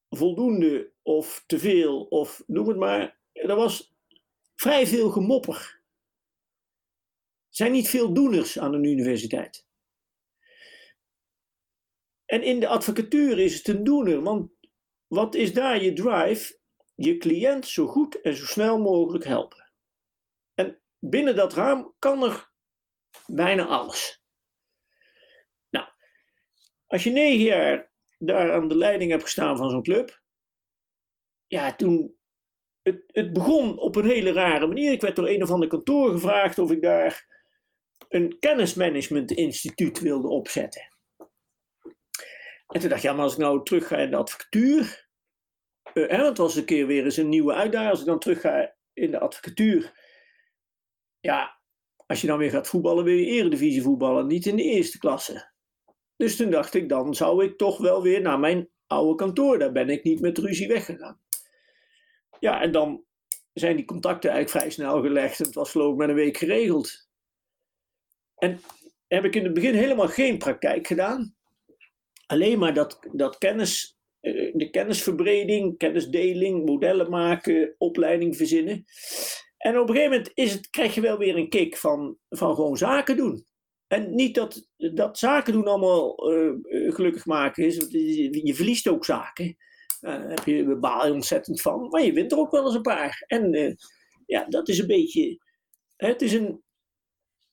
[0.10, 3.19] voldoende of te veel of noem het maar.
[3.32, 3.95] Er was
[4.56, 5.84] vrij veel gemopper.
[7.56, 9.65] Zijn niet veel doeners aan een universiteit.
[12.26, 14.52] En in de advocatuur is het een doener, want
[15.08, 16.60] wat is daar je drive?
[16.96, 19.72] Je cliënt zo goed en zo snel mogelijk helpen.
[20.54, 22.52] En binnen dat raam kan er
[23.26, 24.24] bijna alles.
[25.70, 25.88] Nou,
[26.86, 30.22] als je negen jaar daar aan de leiding hebt gestaan van zo'n club,
[31.48, 32.18] ja, toen.
[32.82, 34.91] Het, het begon op een hele rare manier.
[34.91, 37.34] Ik werd door een of ander kantoor gevraagd of ik daar
[38.10, 40.94] een kennismanagement instituut wilde opzetten.
[42.68, 45.08] En toen dacht ik, ja, maar als ik nou terug ga in de advocatuur,
[45.94, 48.41] hè, want het was een keer weer eens een nieuwe uitdaging, als ik dan terug
[48.41, 50.04] ga in de advocatuur,
[51.20, 51.60] ja,
[52.06, 55.52] als je dan weer gaat voetballen, wil je eredivisie voetballen, niet in de eerste klasse.
[56.15, 59.72] Dus toen dacht ik, dan zou ik toch wel weer naar mijn oude kantoor, daar
[59.72, 61.22] ben ik niet met ruzie weggegaan.
[62.39, 63.06] Ja, en dan
[63.54, 66.38] zijn die contacten eigenlijk vrij snel gelegd en het was geloof ik met een week
[66.38, 67.05] geregeld.
[68.36, 68.60] En
[69.08, 71.36] heb ik in het begin helemaal geen praktijk gedaan.
[72.26, 78.86] Alleen maar dat, dat kennis, eh, de kennisverbreding, kennisdeling, modellen maken, opleiding verzinnen.
[79.58, 82.56] En op een gegeven moment is het, krijg je wel weer een kick van, van
[82.56, 83.45] gewoon zaken doen.
[83.88, 86.52] En niet dat, dat zaken doen allemaal uh,
[86.93, 89.58] gelukkig maken is, je, verliest ook zaken.
[90.00, 93.24] Daar heb je, baal ontzettend van, maar je wint er ook wel eens een paar.
[93.28, 93.76] En
[94.26, 95.39] ja, dat is een beetje.
[95.95, 96.63] Het is een,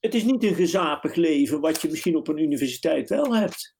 [0.02, 3.76] het is niet een gezapig leven wat je misschien op een universiteit wel hebt.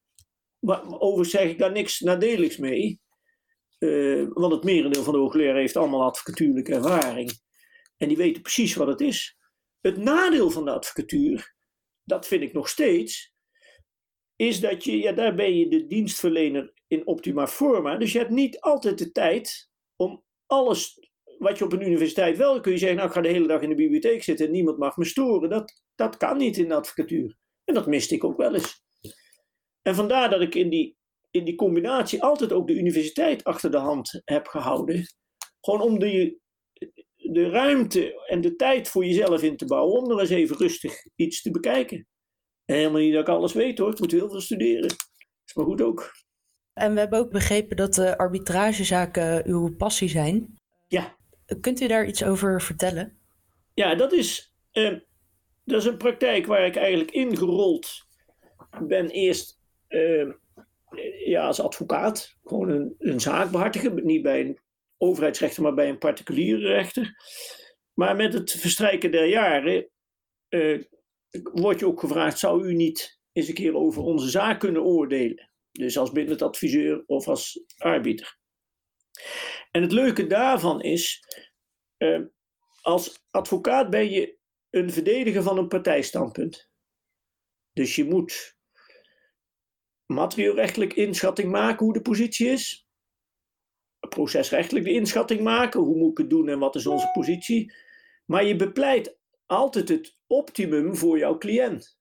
[0.59, 3.01] Maar overigens zeg ik daar niks nadeligs mee.
[3.79, 7.33] Uh, want het merendeel van de hoogleraren heeft allemaal advocatuurlijke ervaring.
[7.97, 9.37] En die weten precies wat het is.
[9.81, 11.55] Het nadeel van de advocatuur,
[12.05, 13.35] dat vind ik nog steeds,
[14.37, 17.97] is dat je, ja, daar ben je de dienstverlener in optima forma.
[17.97, 21.12] Dus je hebt niet altijd de tijd om alles
[21.42, 23.62] wat je op een universiteit wel kun je zeggen, nou ik ga de hele dag
[23.62, 25.50] in de bibliotheek zitten en niemand mag me storen.
[25.50, 27.37] Dat, dat kan niet in de advocatuur.
[27.64, 28.83] En dat miste ik ook wel eens.
[29.83, 30.96] En vandaar dat ik in die,
[31.31, 35.07] in die combinatie altijd ook de universiteit achter de hand heb gehouden.
[35.61, 36.38] Gewoon om de,
[37.16, 40.94] de ruimte en de tijd voor jezelf in te bouwen om er eens even rustig
[41.16, 42.07] iets te bekijken.
[42.64, 44.90] En helemaal niet dat ik alles weet hoor, ik moet heel veel studeren.
[45.46, 46.12] Is maar goed ook.
[46.72, 50.61] En we hebben ook begrepen dat de arbitragezaken uw passie zijn.
[50.88, 51.20] Ja.
[51.61, 53.19] Kunt u daar iets over vertellen?
[53.75, 54.99] Ja, dat is, uh,
[55.65, 58.07] dat is een praktijk waar ik eigenlijk ingerold
[58.81, 59.09] ben.
[59.11, 60.33] Eerst uh,
[61.25, 64.07] ja, als advocaat, gewoon een, een zaak behartigen.
[64.07, 64.59] Niet bij een
[64.99, 67.15] overheidsrechter, maar bij een particuliere rechter.
[67.95, 69.88] Maar met het verstrijken der jaren
[70.49, 70.85] uh,
[71.53, 75.51] word je ook gevraagd: zou u niet eens een keer over onze zaak kunnen oordelen?
[75.73, 78.41] Dus als bindend adviseur of als arbiter.
[79.70, 81.25] En het leuke daarvan is,
[81.98, 82.20] uh,
[82.81, 84.37] als advocaat ben je
[84.70, 86.70] een verdediger van een partijstandpunt.
[87.72, 88.57] Dus je moet
[90.07, 92.87] materieelrechtelijk inschatting maken hoe de positie is.
[94.09, 97.75] Procesrechtelijk de inschatting maken, hoe moet ik het doen en wat is onze positie.
[98.27, 102.01] Maar je bepleit altijd het optimum voor jouw cliënt.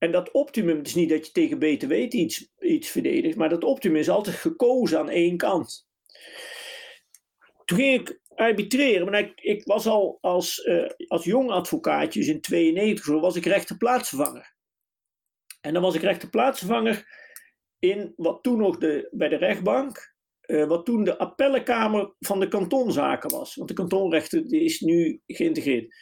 [0.00, 3.64] En dat optimum is niet dat je tegen beter weten iets, iets verdedigt, maar dat
[3.64, 5.88] optimum is altijd gekozen aan één kant.
[7.64, 12.28] Toen ging ik arbitreren, maar ik, ik was al als, uh, als jong advocaatje, dus
[12.28, 14.54] in 92 zo, was ik rechterplaatsvervanger.
[15.60, 17.04] En dan was ik rechterplaatsvervanger
[17.78, 20.14] in wat toen nog de, bij de rechtbank,
[20.46, 23.54] uh, wat toen de appellenkamer van de kantonzaken was.
[23.54, 25.94] Want de kantonrechter die is nu geïntegreerd.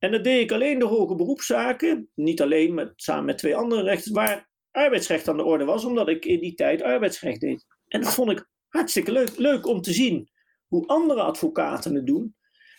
[0.00, 3.82] En dat deed ik alleen de hoge beroepszaken, niet alleen, maar samen met twee andere
[3.82, 7.66] rechters, waar arbeidsrecht aan de orde was, omdat ik in die tijd arbeidsrecht deed.
[7.88, 10.30] En dat vond ik hartstikke leuk, leuk om te zien
[10.66, 12.36] hoe andere advocaten het doen,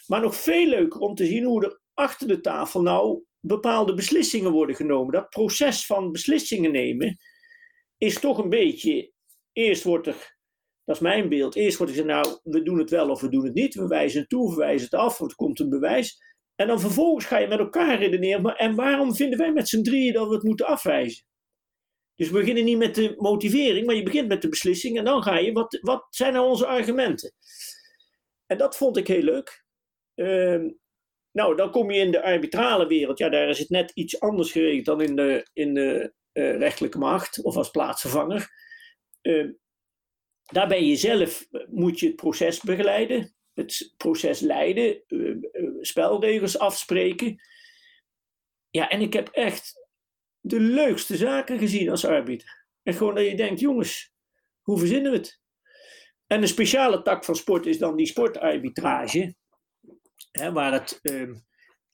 [0.07, 4.51] maar nog veel leuker om te zien hoe er achter de tafel nou bepaalde beslissingen
[4.51, 5.13] worden genomen.
[5.13, 7.17] Dat proces van beslissingen nemen
[7.97, 9.11] is toch een beetje,
[9.51, 10.39] eerst wordt er
[10.85, 11.55] dat is mijn beeld.
[11.55, 13.75] Eerst wordt gezegd, nou, we doen het wel of we doen het niet.
[13.75, 16.30] We wijzen het toe, we wijzen het af, of er komt een bewijs.
[16.61, 18.57] En dan vervolgens ga je met elkaar redeneren.
[18.57, 21.25] En waarom vinden wij met z'n drieën dat we het moeten afwijzen?
[22.15, 24.97] Dus we beginnen niet met de motivering, maar je begint met de beslissing.
[24.97, 27.33] En dan ga je, wat, wat zijn nou onze argumenten?
[28.45, 29.65] En dat vond ik heel leuk.
[30.15, 30.69] Ehm,
[31.31, 33.17] nou, dan kom je in de arbitrale wereld.
[33.17, 36.97] Ja, daar is het net iets anders geregeld dan in de, in de uh, rechterlijke
[36.97, 38.49] macht of als plaatsvervanger.
[39.21, 39.49] Uh,
[40.45, 45.35] daar ben je zelf, moet je het proces begeleiden, het proces leiden, uh,
[45.81, 47.41] spelregels afspreken.
[48.69, 49.87] Ja, en ik heb echt
[50.39, 52.65] de leukste zaken gezien als arbiter.
[52.83, 54.11] En gewoon dat je denkt, jongens,
[54.61, 55.39] hoe verzinnen we het?
[56.27, 59.35] En een speciale tak van sport is dan die sportarbitrage.
[60.31, 61.35] Hè, waar het, uh,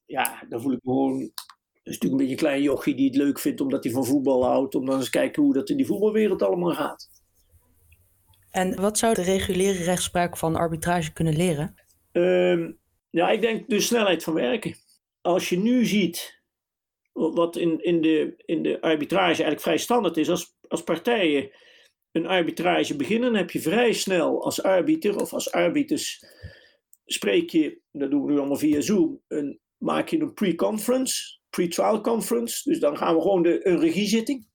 [0.05, 1.19] ja, dan voel ik me gewoon.
[1.19, 4.05] Dat is natuurlijk een beetje een klein jochie die het leuk vindt omdat hij van
[4.05, 4.75] voetbal houdt.
[4.75, 7.09] Om dan eens kijken hoe dat in die voetbalwereld allemaal gaat.
[8.57, 11.75] En wat zou de reguliere rechtspraak van arbitrage kunnen leren?
[12.13, 12.69] Uh,
[13.09, 14.75] ja, ik denk de snelheid van werken.
[15.21, 16.41] Als je nu ziet
[17.13, 20.29] wat in, in, de, in de arbitrage eigenlijk vrij standaard is.
[20.29, 21.49] Als, als partijen
[22.11, 26.25] een arbitrage beginnen, heb je vrij snel als arbiter of als arbiters
[27.05, 32.01] spreek je, dat doen we nu allemaal via Zoom, een, maak je een pre-conference, pre-trial
[32.01, 32.69] conference.
[32.69, 34.47] Dus dan gaan we gewoon de, een regiezitting.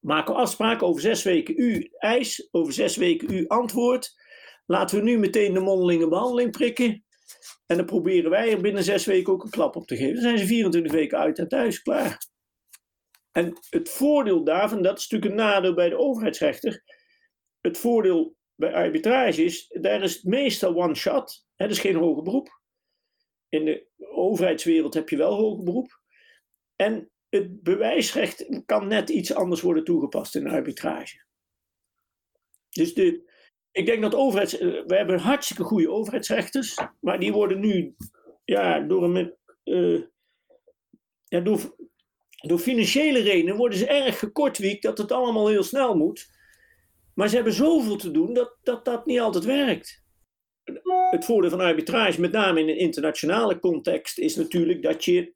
[0.00, 4.14] Maken we afspraken over zes weken u eis, over zes weken u antwoord.
[4.66, 7.04] Laten we nu meteen de mondelinge behandeling prikken.
[7.66, 10.14] En dan proberen wij er binnen zes weken ook een klap op te geven.
[10.14, 12.26] Dan zijn ze 24 weken uit en thuis, klaar.
[13.32, 16.82] En het voordeel daarvan, dat is natuurlijk een nadeel bij de overheidsrechter.
[17.60, 21.46] Het voordeel bij arbitrage is, daar is het meestal one shot.
[21.54, 22.60] Het is geen hoger beroep.
[23.48, 26.00] In de overheidswereld heb je wel hoger beroep.
[26.76, 31.26] En het bewijsrecht kan net iets anders worden toegepast in arbitrage.
[32.70, 33.30] Dus de,
[33.72, 37.94] ik denk dat overheids, we hebben hartstikke goede overheidsrechters, maar die worden nu
[38.44, 40.02] ja, door, een, uh,
[41.24, 41.76] ja, door,
[42.28, 46.36] door financiële redenen worden ze erg gekortwiekt dat het allemaal heel snel moet.
[47.14, 50.06] Maar ze hebben zoveel te doen dat dat, dat niet altijd werkt.
[51.10, 55.34] Het voordeel van arbitrage, met name in een internationale context, is natuurlijk dat je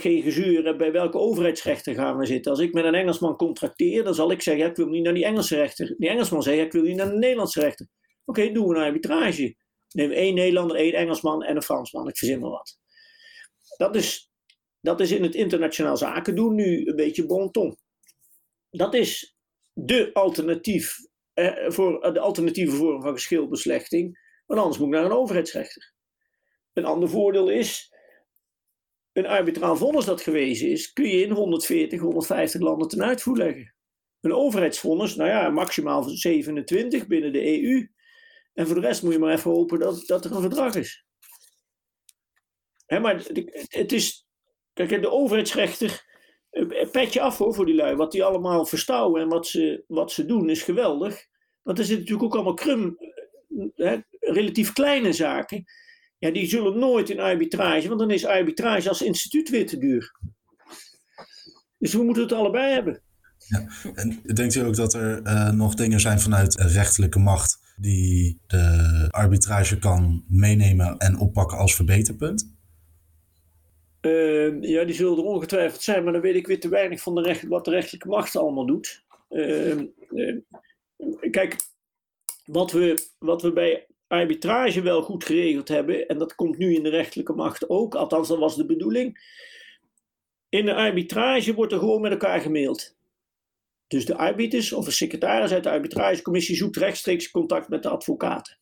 [0.00, 2.50] geen gezeur hebt bij welke overheidsrechter gaan we zitten.
[2.50, 5.24] Als ik met een Engelsman contracteer, dan zal ik zeggen: ik wil niet naar die
[5.24, 5.94] Engelse rechter.
[5.98, 7.86] Die Engelsman zegt: ik wil niet naar de Nederlandse rechter.
[8.24, 9.56] Oké, doen we een arbitrage.
[9.88, 12.08] Neem één Nederlander, één Engelsman en een Fransman.
[12.08, 12.78] Ik verzin maar wat.
[13.76, 14.30] Dat is,
[14.80, 17.78] dat is in het internationaal zaken doen nu een beetje bon ton.
[18.70, 19.36] Dat is
[19.72, 20.96] de alternatief
[21.34, 24.18] eh, voor de alternatieve vorm van geschilbeslechting.
[24.46, 25.92] Want anders moet ik naar een overheidsrechter.
[26.72, 27.91] Een ander voordeel is,
[29.12, 33.74] een arbitraal vonnis dat gewezen is, kun je in 140, 150 landen ten uitvoer leggen.
[34.20, 37.88] Een overheidsvonnis, nou ja, maximaal 27 binnen de EU.
[38.54, 41.04] En voor de rest moet je maar even hopen dat, dat er een verdrag is.
[42.86, 43.22] Maar
[43.68, 44.26] het is,
[44.72, 46.04] kijk, de overheidsrechter
[46.50, 47.96] eh, petje af hoor, voor die lui.
[47.96, 51.26] Wat die allemaal verstouwen en wat ze, wat ze doen is geweldig.
[51.62, 55.64] Want er zitten natuurlijk ook allemaal krum, eh, hè, relatief kleine zaken.
[56.22, 60.16] Ja, die zullen nooit in arbitrage, want dan is arbitrage als instituut weer te duur.
[61.78, 63.02] Dus we moeten het allebei hebben.
[63.38, 63.68] Ja.
[63.94, 69.06] En denkt u ook dat er uh, nog dingen zijn vanuit rechterlijke macht die de
[69.10, 72.56] arbitrage kan meenemen en oppakken als verbeterpunt?
[74.00, 77.14] Uh, ja, die zullen er ongetwijfeld zijn, maar dan weet ik weer te weinig van
[77.14, 79.04] de recht, wat de rechterlijke macht allemaal doet.
[79.30, 79.80] Uh,
[81.30, 81.56] kijk,
[82.44, 86.82] wat we, wat we bij arbitrage wel goed geregeld hebben, en dat komt nu in
[86.82, 89.18] de rechterlijke macht ook, althans dat was de bedoeling.
[90.48, 92.96] In de arbitrage wordt er gewoon met elkaar gemaild.
[93.86, 98.58] Dus de arbiters of een secretaris uit de arbitragecommissie zoekt rechtstreeks contact met de advocaten.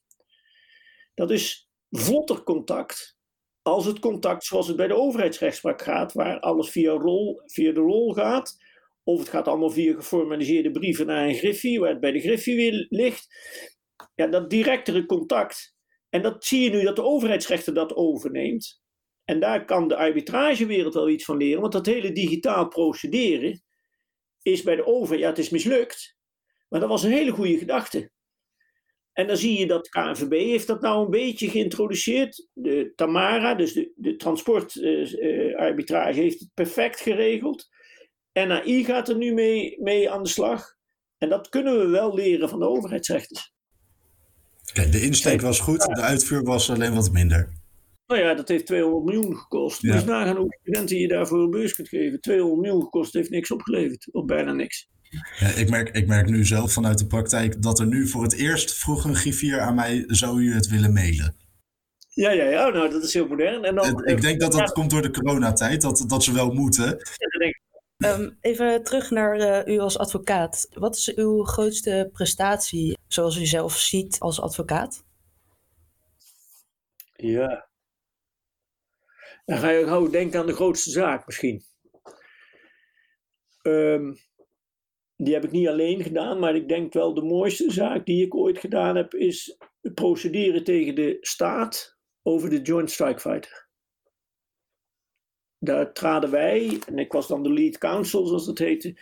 [1.14, 3.18] Dat is vlotter contact
[3.62, 7.80] als het contact zoals het bij de overheidsrechtspraak gaat, waar alles via, rol, via de
[7.80, 8.56] rol gaat,
[9.04, 12.56] of het gaat allemaal via geformaliseerde brieven naar een griffie, waar het bij de griffie
[12.56, 13.28] weer ligt.
[14.14, 15.74] Ja, dat directere contact.
[16.08, 18.82] En dat zie je nu dat de overheidsrechter dat overneemt.
[19.24, 23.62] En daar kan de arbitragewereld wel iets van leren, want dat hele digitaal procederen
[24.42, 26.16] is bij de overheid, ja, het is mislukt,
[26.68, 28.10] maar dat was een hele goede gedachte.
[29.12, 32.48] En dan zie je dat KNVB heeft dat nou een beetje geïntroduceerd.
[32.52, 37.68] De Tamara, dus de, de transportarbitrage, uh, uh, heeft het perfect geregeld.
[38.32, 40.74] NAI gaat er nu mee, mee aan de slag.
[41.18, 43.52] En dat kunnen we wel leren van de overheidsrechters.
[44.72, 47.48] Kijk, de insteek was goed, de uitvoer was alleen wat minder.
[48.06, 49.82] Nou ja, dat heeft 200 miljoen gekost.
[49.82, 49.92] Ja.
[49.92, 52.20] Dus nagaan hoeveel studenten je daarvoor een beurs kunt geven.
[52.20, 54.88] 200 miljoen gekost heeft niks opgeleverd, of bijna niks.
[55.38, 58.32] Ja, ik, merk, ik merk nu zelf vanuit de praktijk dat er nu voor het
[58.32, 61.34] eerst vroeg een griffier aan mij, zou u het willen mailen?
[62.08, 63.64] Ja, ja, ja, nou dat is heel modern.
[63.64, 66.84] En dan, ik denk dat dat komt door de coronatijd, dat, dat ze wel moeten.
[66.84, 67.60] Ja, dat denk ik.
[68.04, 70.68] Um, even terug naar uh, u als advocaat.
[70.70, 75.04] Wat is uw grootste prestatie zoals u zelf ziet als advocaat?
[77.16, 77.68] Ja.
[79.44, 81.64] Dan ga je gauw denken aan de grootste zaak misschien.
[83.62, 84.16] Um,
[85.16, 88.34] die heb ik niet alleen gedaan, maar ik denk wel de mooiste zaak die ik
[88.34, 89.56] ooit gedaan heb, is
[89.94, 93.68] procederen tegen de staat over de Joint Strike Fighter.
[95.62, 98.96] Daar traden wij, en ik was dan de lead counsel zoals dat heette,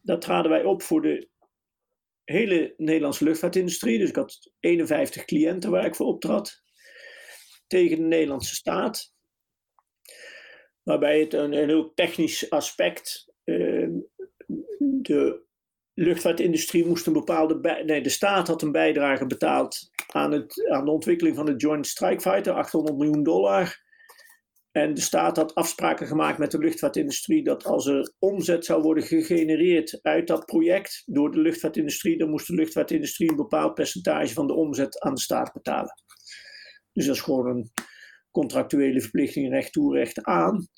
[0.00, 1.28] daar traden wij op voor de
[2.24, 3.98] hele Nederlandse luchtvaartindustrie.
[3.98, 6.62] Dus ik had 51 cliënten waar ik voor optrad.
[7.66, 9.14] Tegen de Nederlandse staat.
[10.82, 13.32] Waarbij het een, heel technisch aspect.
[13.44, 13.88] Uh,
[14.78, 15.42] de
[15.94, 17.82] luchtvaartindustrie moest een bepaalde.
[17.84, 21.86] Nee, de staat had een bijdrage betaald aan, het, aan de ontwikkeling van de Joint
[21.86, 23.84] Strike Fighter, 800 miljoen dollar.
[24.76, 29.04] En de staat had afspraken gemaakt met de luchtvaartindustrie dat als er omzet zou worden
[29.04, 34.46] gegenereerd uit dat project door de luchtvaartindustrie, dan moest de luchtvaartindustrie een bepaald percentage van
[34.46, 36.02] de omzet aan de staat betalen.
[36.92, 37.70] Dus dat is gewoon een
[38.30, 40.68] contractuele verplichting, recht toe, recht aan.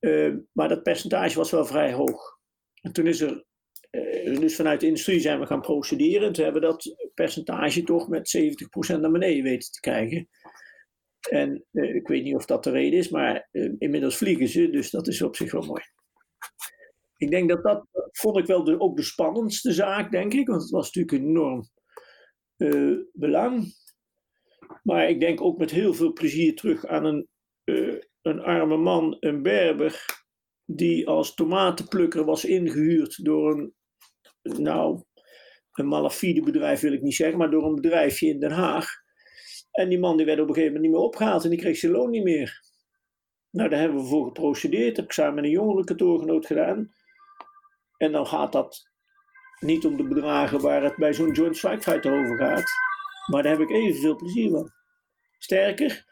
[0.00, 2.38] Uh, maar dat percentage was wel vrij hoog.
[2.80, 3.44] En toen is er,
[3.90, 6.26] uh, dus vanuit de industrie zijn we gaan procederen.
[6.26, 8.36] En toen hebben we dat percentage toch met
[8.96, 10.28] 70% naar beneden weten te krijgen.
[11.28, 14.70] En uh, ik weet niet of dat de reden is, maar uh, inmiddels vliegen ze,
[14.70, 15.82] dus dat is op zich wel mooi.
[17.16, 20.62] Ik denk dat dat, vond ik wel de, ook de spannendste zaak, denk ik, want
[20.62, 21.68] het was natuurlijk enorm
[22.56, 23.74] uh, belang.
[24.82, 27.28] Maar ik denk ook met heel veel plezier terug aan een,
[28.22, 30.04] een arme man, een berber,
[30.64, 33.74] die als tomatenplukker was ingehuurd door een,
[34.62, 35.04] nou,
[35.72, 38.99] een malafide bedrijf wil ik niet zeggen, maar door een bedrijfje in Den Haag
[39.80, 41.76] en die man die werd op een gegeven moment niet meer opgehaald en die kreeg
[41.76, 42.62] zijn loon niet meer.
[43.50, 44.96] Nou, daar hebben we voor geprocedeerd.
[44.96, 46.94] Heb ik samen met een jongere kantoorgenoot gedaan.
[47.96, 48.88] En dan gaat dat
[49.60, 52.70] niet om de bedragen waar het bij zo'n joint strike fighter over gaat.
[53.26, 54.72] Maar daar heb ik evenveel plezier van.
[55.38, 56.04] Sterker,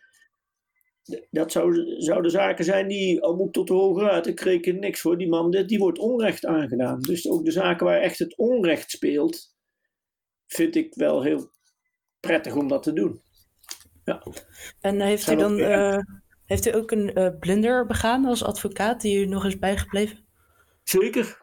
[1.30, 5.00] dat zouden zou zaken zijn die, al moet tot de hoge raad, ik reken niks
[5.00, 7.00] voor, die man, die wordt onrecht aangedaan.
[7.00, 9.56] Dus ook de zaken waar echt het onrecht speelt,
[10.46, 11.50] vind ik wel heel
[12.20, 13.22] prettig om dat te doen.
[14.08, 14.22] Ja.
[14.80, 15.98] En heeft u dan uh,
[16.44, 20.26] heeft u ook een uh, blunder begaan als advocaat die u nog is bijgebleven?
[20.82, 21.42] Zeker.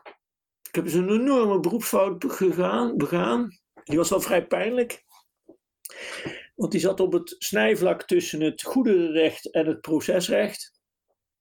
[0.68, 3.59] Ik heb dus een enorme beroepsfout gegaan, begaan.
[3.84, 5.03] Die was wel vrij pijnlijk.
[6.55, 10.82] Want die zat op het snijvlak tussen het goederenrecht en het procesrecht.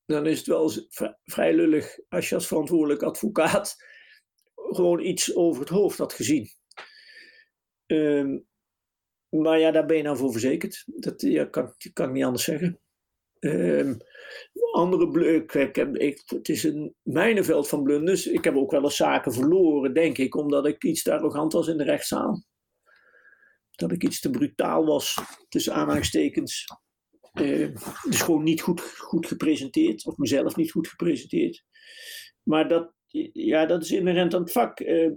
[0.06, 0.72] Dan is het wel
[1.24, 3.76] vrij lullig als je als verantwoordelijk advocaat
[4.54, 6.50] gewoon iets over het hoofd had gezien.
[7.86, 8.46] Um,
[9.42, 10.84] maar ja, daar ben je nou voor verzekerd.
[10.86, 12.80] Dat ja, kan, kan ik niet anders zeggen.
[13.40, 13.96] Um,
[14.72, 18.26] andere ik, ik, ik, het is een mijnenveld van blunders.
[18.26, 21.68] Ik heb ook wel eens zaken verloren, denk ik, omdat ik iets te arrogant was
[21.68, 22.44] in de rechtszaal.
[23.70, 25.18] Dat ik iets te brutaal was,
[25.48, 26.66] tussen aanhalingstekens.
[27.40, 27.76] Uh,
[28.08, 31.64] dus gewoon niet goed, goed gepresenteerd, of mezelf niet goed gepresenteerd.
[32.42, 32.92] Maar dat,
[33.32, 34.80] ja, dat is inherent aan het vak.
[34.80, 35.10] Uh,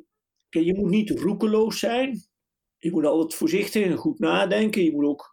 [0.50, 2.22] je moet niet roekeloos zijn
[2.80, 4.84] je moet altijd voorzichtig en goed nadenken.
[4.84, 5.32] Je moet ook,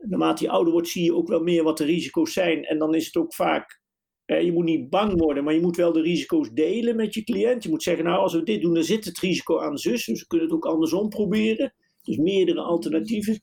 [0.00, 2.64] naarmate je ouder wordt, zie je ook wel meer wat de risico's zijn.
[2.64, 3.80] En dan is het ook vaak,
[4.24, 7.24] eh, je moet niet bang worden, maar je moet wel de risico's delen met je
[7.24, 7.62] cliënt.
[7.62, 10.04] Je moet zeggen, nou als we dit doen, dan zit het risico aan zus.
[10.04, 11.74] Dus we kunnen het ook andersom proberen.
[12.02, 13.42] Dus meerdere alternatieven.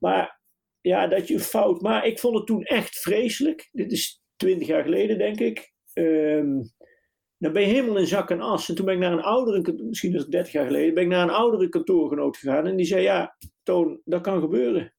[0.00, 0.40] Maar
[0.80, 1.80] ja, dat je fout.
[1.80, 3.68] Maar ik vond het toen echt vreselijk.
[3.72, 5.72] Dit is twintig jaar geleden, denk ik.
[5.94, 6.72] Um,
[7.44, 8.68] dan ben je helemaal in zak en as.
[8.68, 11.08] En toen ben ik naar een oudere, misschien is het 30 jaar geleden, ben ik
[11.08, 12.66] naar een oudere kantoorgenoot gegaan.
[12.66, 14.94] En die zei, ja, Toon, dat kan gebeuren.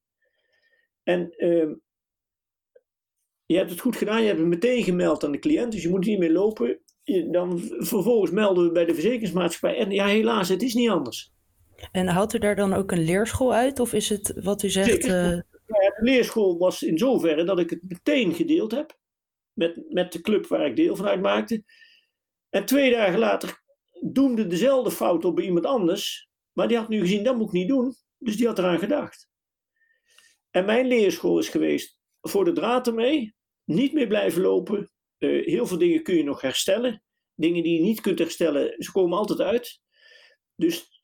[1.02, 1.70] En uh,
[3.46, 5.88] je hebt het goed gedaan, je hebt het meteen gemeld aan de cliënt, dus je
[5.88, 6.80] moet niet meer lopen.
[7.02, 9.78] Je, dan vervolgens melden we bij de verzekeringsmaatschappij.
[9.78, 11.32] En ja, helaas, het is niet anders.
[11.92, 13.80] En haalt u daar dan ook een leerschool uit?
[13.80, 15.04] Of is het wat u zegt...
[15.04, 15.30] Uh...
[15.66, 18.98] Ja, de leerschool was in zoverre dat ik het meteen gedeeld heb.
[19.52, 21.64] Met, met de club waar ik deel van uitmaakte.
[22.50, 23.62] En twee dagen later
[24.00, 26.28] doemde dezelfde fout op iemand anders.
[26.52, 27.94] Maar die had nu gezien, dat moet ik niet doen.
[28.18, 29.28] Dus die had eraan gedacht.
[30.50, 33.34] En mijn leerschool is geweest, voor de draad ermee,
[33.64, 34.90] niet meer blijven lopen.
[35.18, 37.02] Uh, heel veel dingen kun je nog herstellen.
[37.34, 39.80] Dingen die je niet kunt herstellen, ze komen altijd uit.
[40.54, 41.02] Dus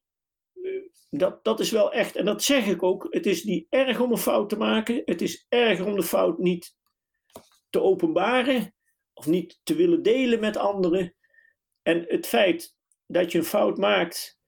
[0.52, 4.00] uh, dat, dat is wel echt, en dat zeg ik ook, het is niet erg
[4.00, 5.02] om een fout te maken.
[5.04, 6.76] Het is erger om de fout niet
[7.70, 8.74] te openbaren
[9.12, 11.14] of niet te willen delen met anderen.
[11.82, 12.76] En het feit
[13.06, 14.40] dat je een fout maakt,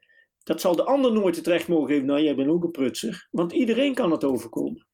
[0.43, 2.07] dat zal de ander nooit het recht mogen geven.
[2.07, 3.29] Nou, jij bent ook een prutser.
[3.31, 4.87] Want iedereen kan het overkomen.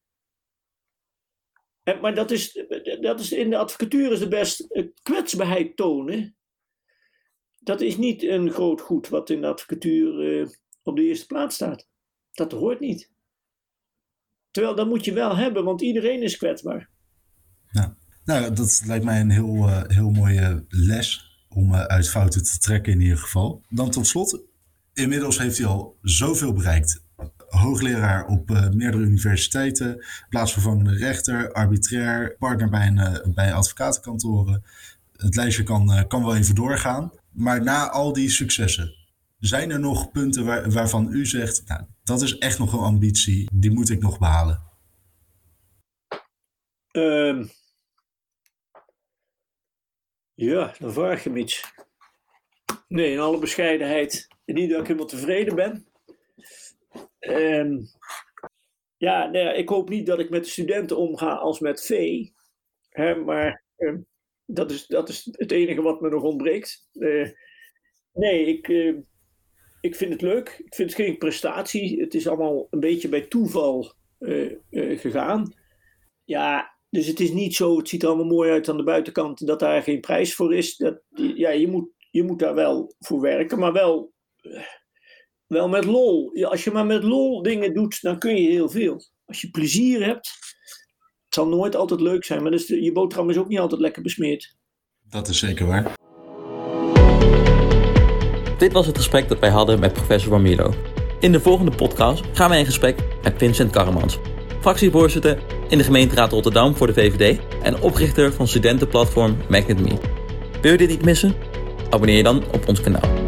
[1.83, 2.65] En, maar dat is,
[3.01, 4.67] dat is in de advocatuur is de best
[5.01, 6.35] kwetsbaarheid tonen.
[7.59, 10.47] Dat is niet een groot goed wat in de advocatuur uh,
[10.83, 11.87] op de eerste plaats staat.
[12.31, 13.11] Dat hoort niet.
[14.51, 16.89] Terwijl dat moet je wel hebben, want iedereen is kwetsbaar.
[18.23, 22.57] Nou, dat lijkt mij een heel, uh, heel mooie les om uh, uit fouten te
[22.57, 23.61] trekken in ieder geval.
[23.69, 24.39] Dan tot slot,
[24.93, 27.03] inmiddels heeft hij al zoveel bereikt.
[27.49, 34.63] Hoogleraar op uh, meerdere universiteiten, plaatsvervangende rechter, arbitrair, partner bij, een, bij advocatenkantoren.
[35.15, 37.11] Het lijstje kan, kan wel even doorgaan.
[37.31, 38.95] Maar na al die successen,
[39.39, 43.49] zijn er nog punten waar, waarvan u zegt, nou, dat is echt nog een ambitie,
[43.53, 44.61] die moet ik nog behalen?
[46.91, 47.49] Um,
[50.45, 51.73] ja, dan vraag je me iets.
[52.87, 54.27] Nee, in alle bescheidenheid.
[54.45, 55.87] Niet dat ik helemaal tevreden ben.
[57.19, 57.87] Um,
[58.97, 62.33] ja, nee, ik hoop niet dat ik met de studenten omga als met vee.
[62.89, 64.05] Hè, maar um,
[64.45, 66.87] dat, is, dat is het enige wat me nog ontbreekt.
[66.93, 67.29] Uh,
[68.13, 68.97] nee, ik, uh,
[69.81, 70.61] ik vind het leuk.
[70.65, 72.01] Ik vind het geen prestatie.
[72.01, 74.57] Het is allemaal een beetje bij toeval uh,
[74.99, 75.53] gegaan.
[76.23, 79.47] Ja, dus het is niet zo, het ziet er allemaal mooi uit aan de buitenkant,
[79.47, 80.75] dat daar geen prijs voor is.
[80.77, 81.01] Dat,
[81.35, 84.13] ja, je moet, je moet daar wel voor werken, maar wel,
[85.47, 86.43] wel met lol.
[86.43, 89.01] Als je maar met lol dingen doet, dan kun je heel veel.
[89.25, 90.29] Als je plezier hebt,
[91.25, 94.01] het zal nooit altijd leuk zijn, maar dus je boterham is ook niet altijd lekker
[94.01, 94.55] besmeerd.
[95.09, 95.93] Dat is zeker waar.
[98.57, 100.73] Dit was het gesprek dat wij hadden met professor Van Milo.
[101.19, 104.19] In de volgende podcast gaan wij in gesprek met Vincent Karremans,
[104.61, 105.37] fractievoorzitter
[105.67, 109.97] in de gemeenteraad Rotterdam voor de VVD en oprichter van studentenplatform Magnet Me.
[110.61, 111.35] Wil je dit niet missen?
[111.89, 113.20] Abonneer je dan op ons kanaal.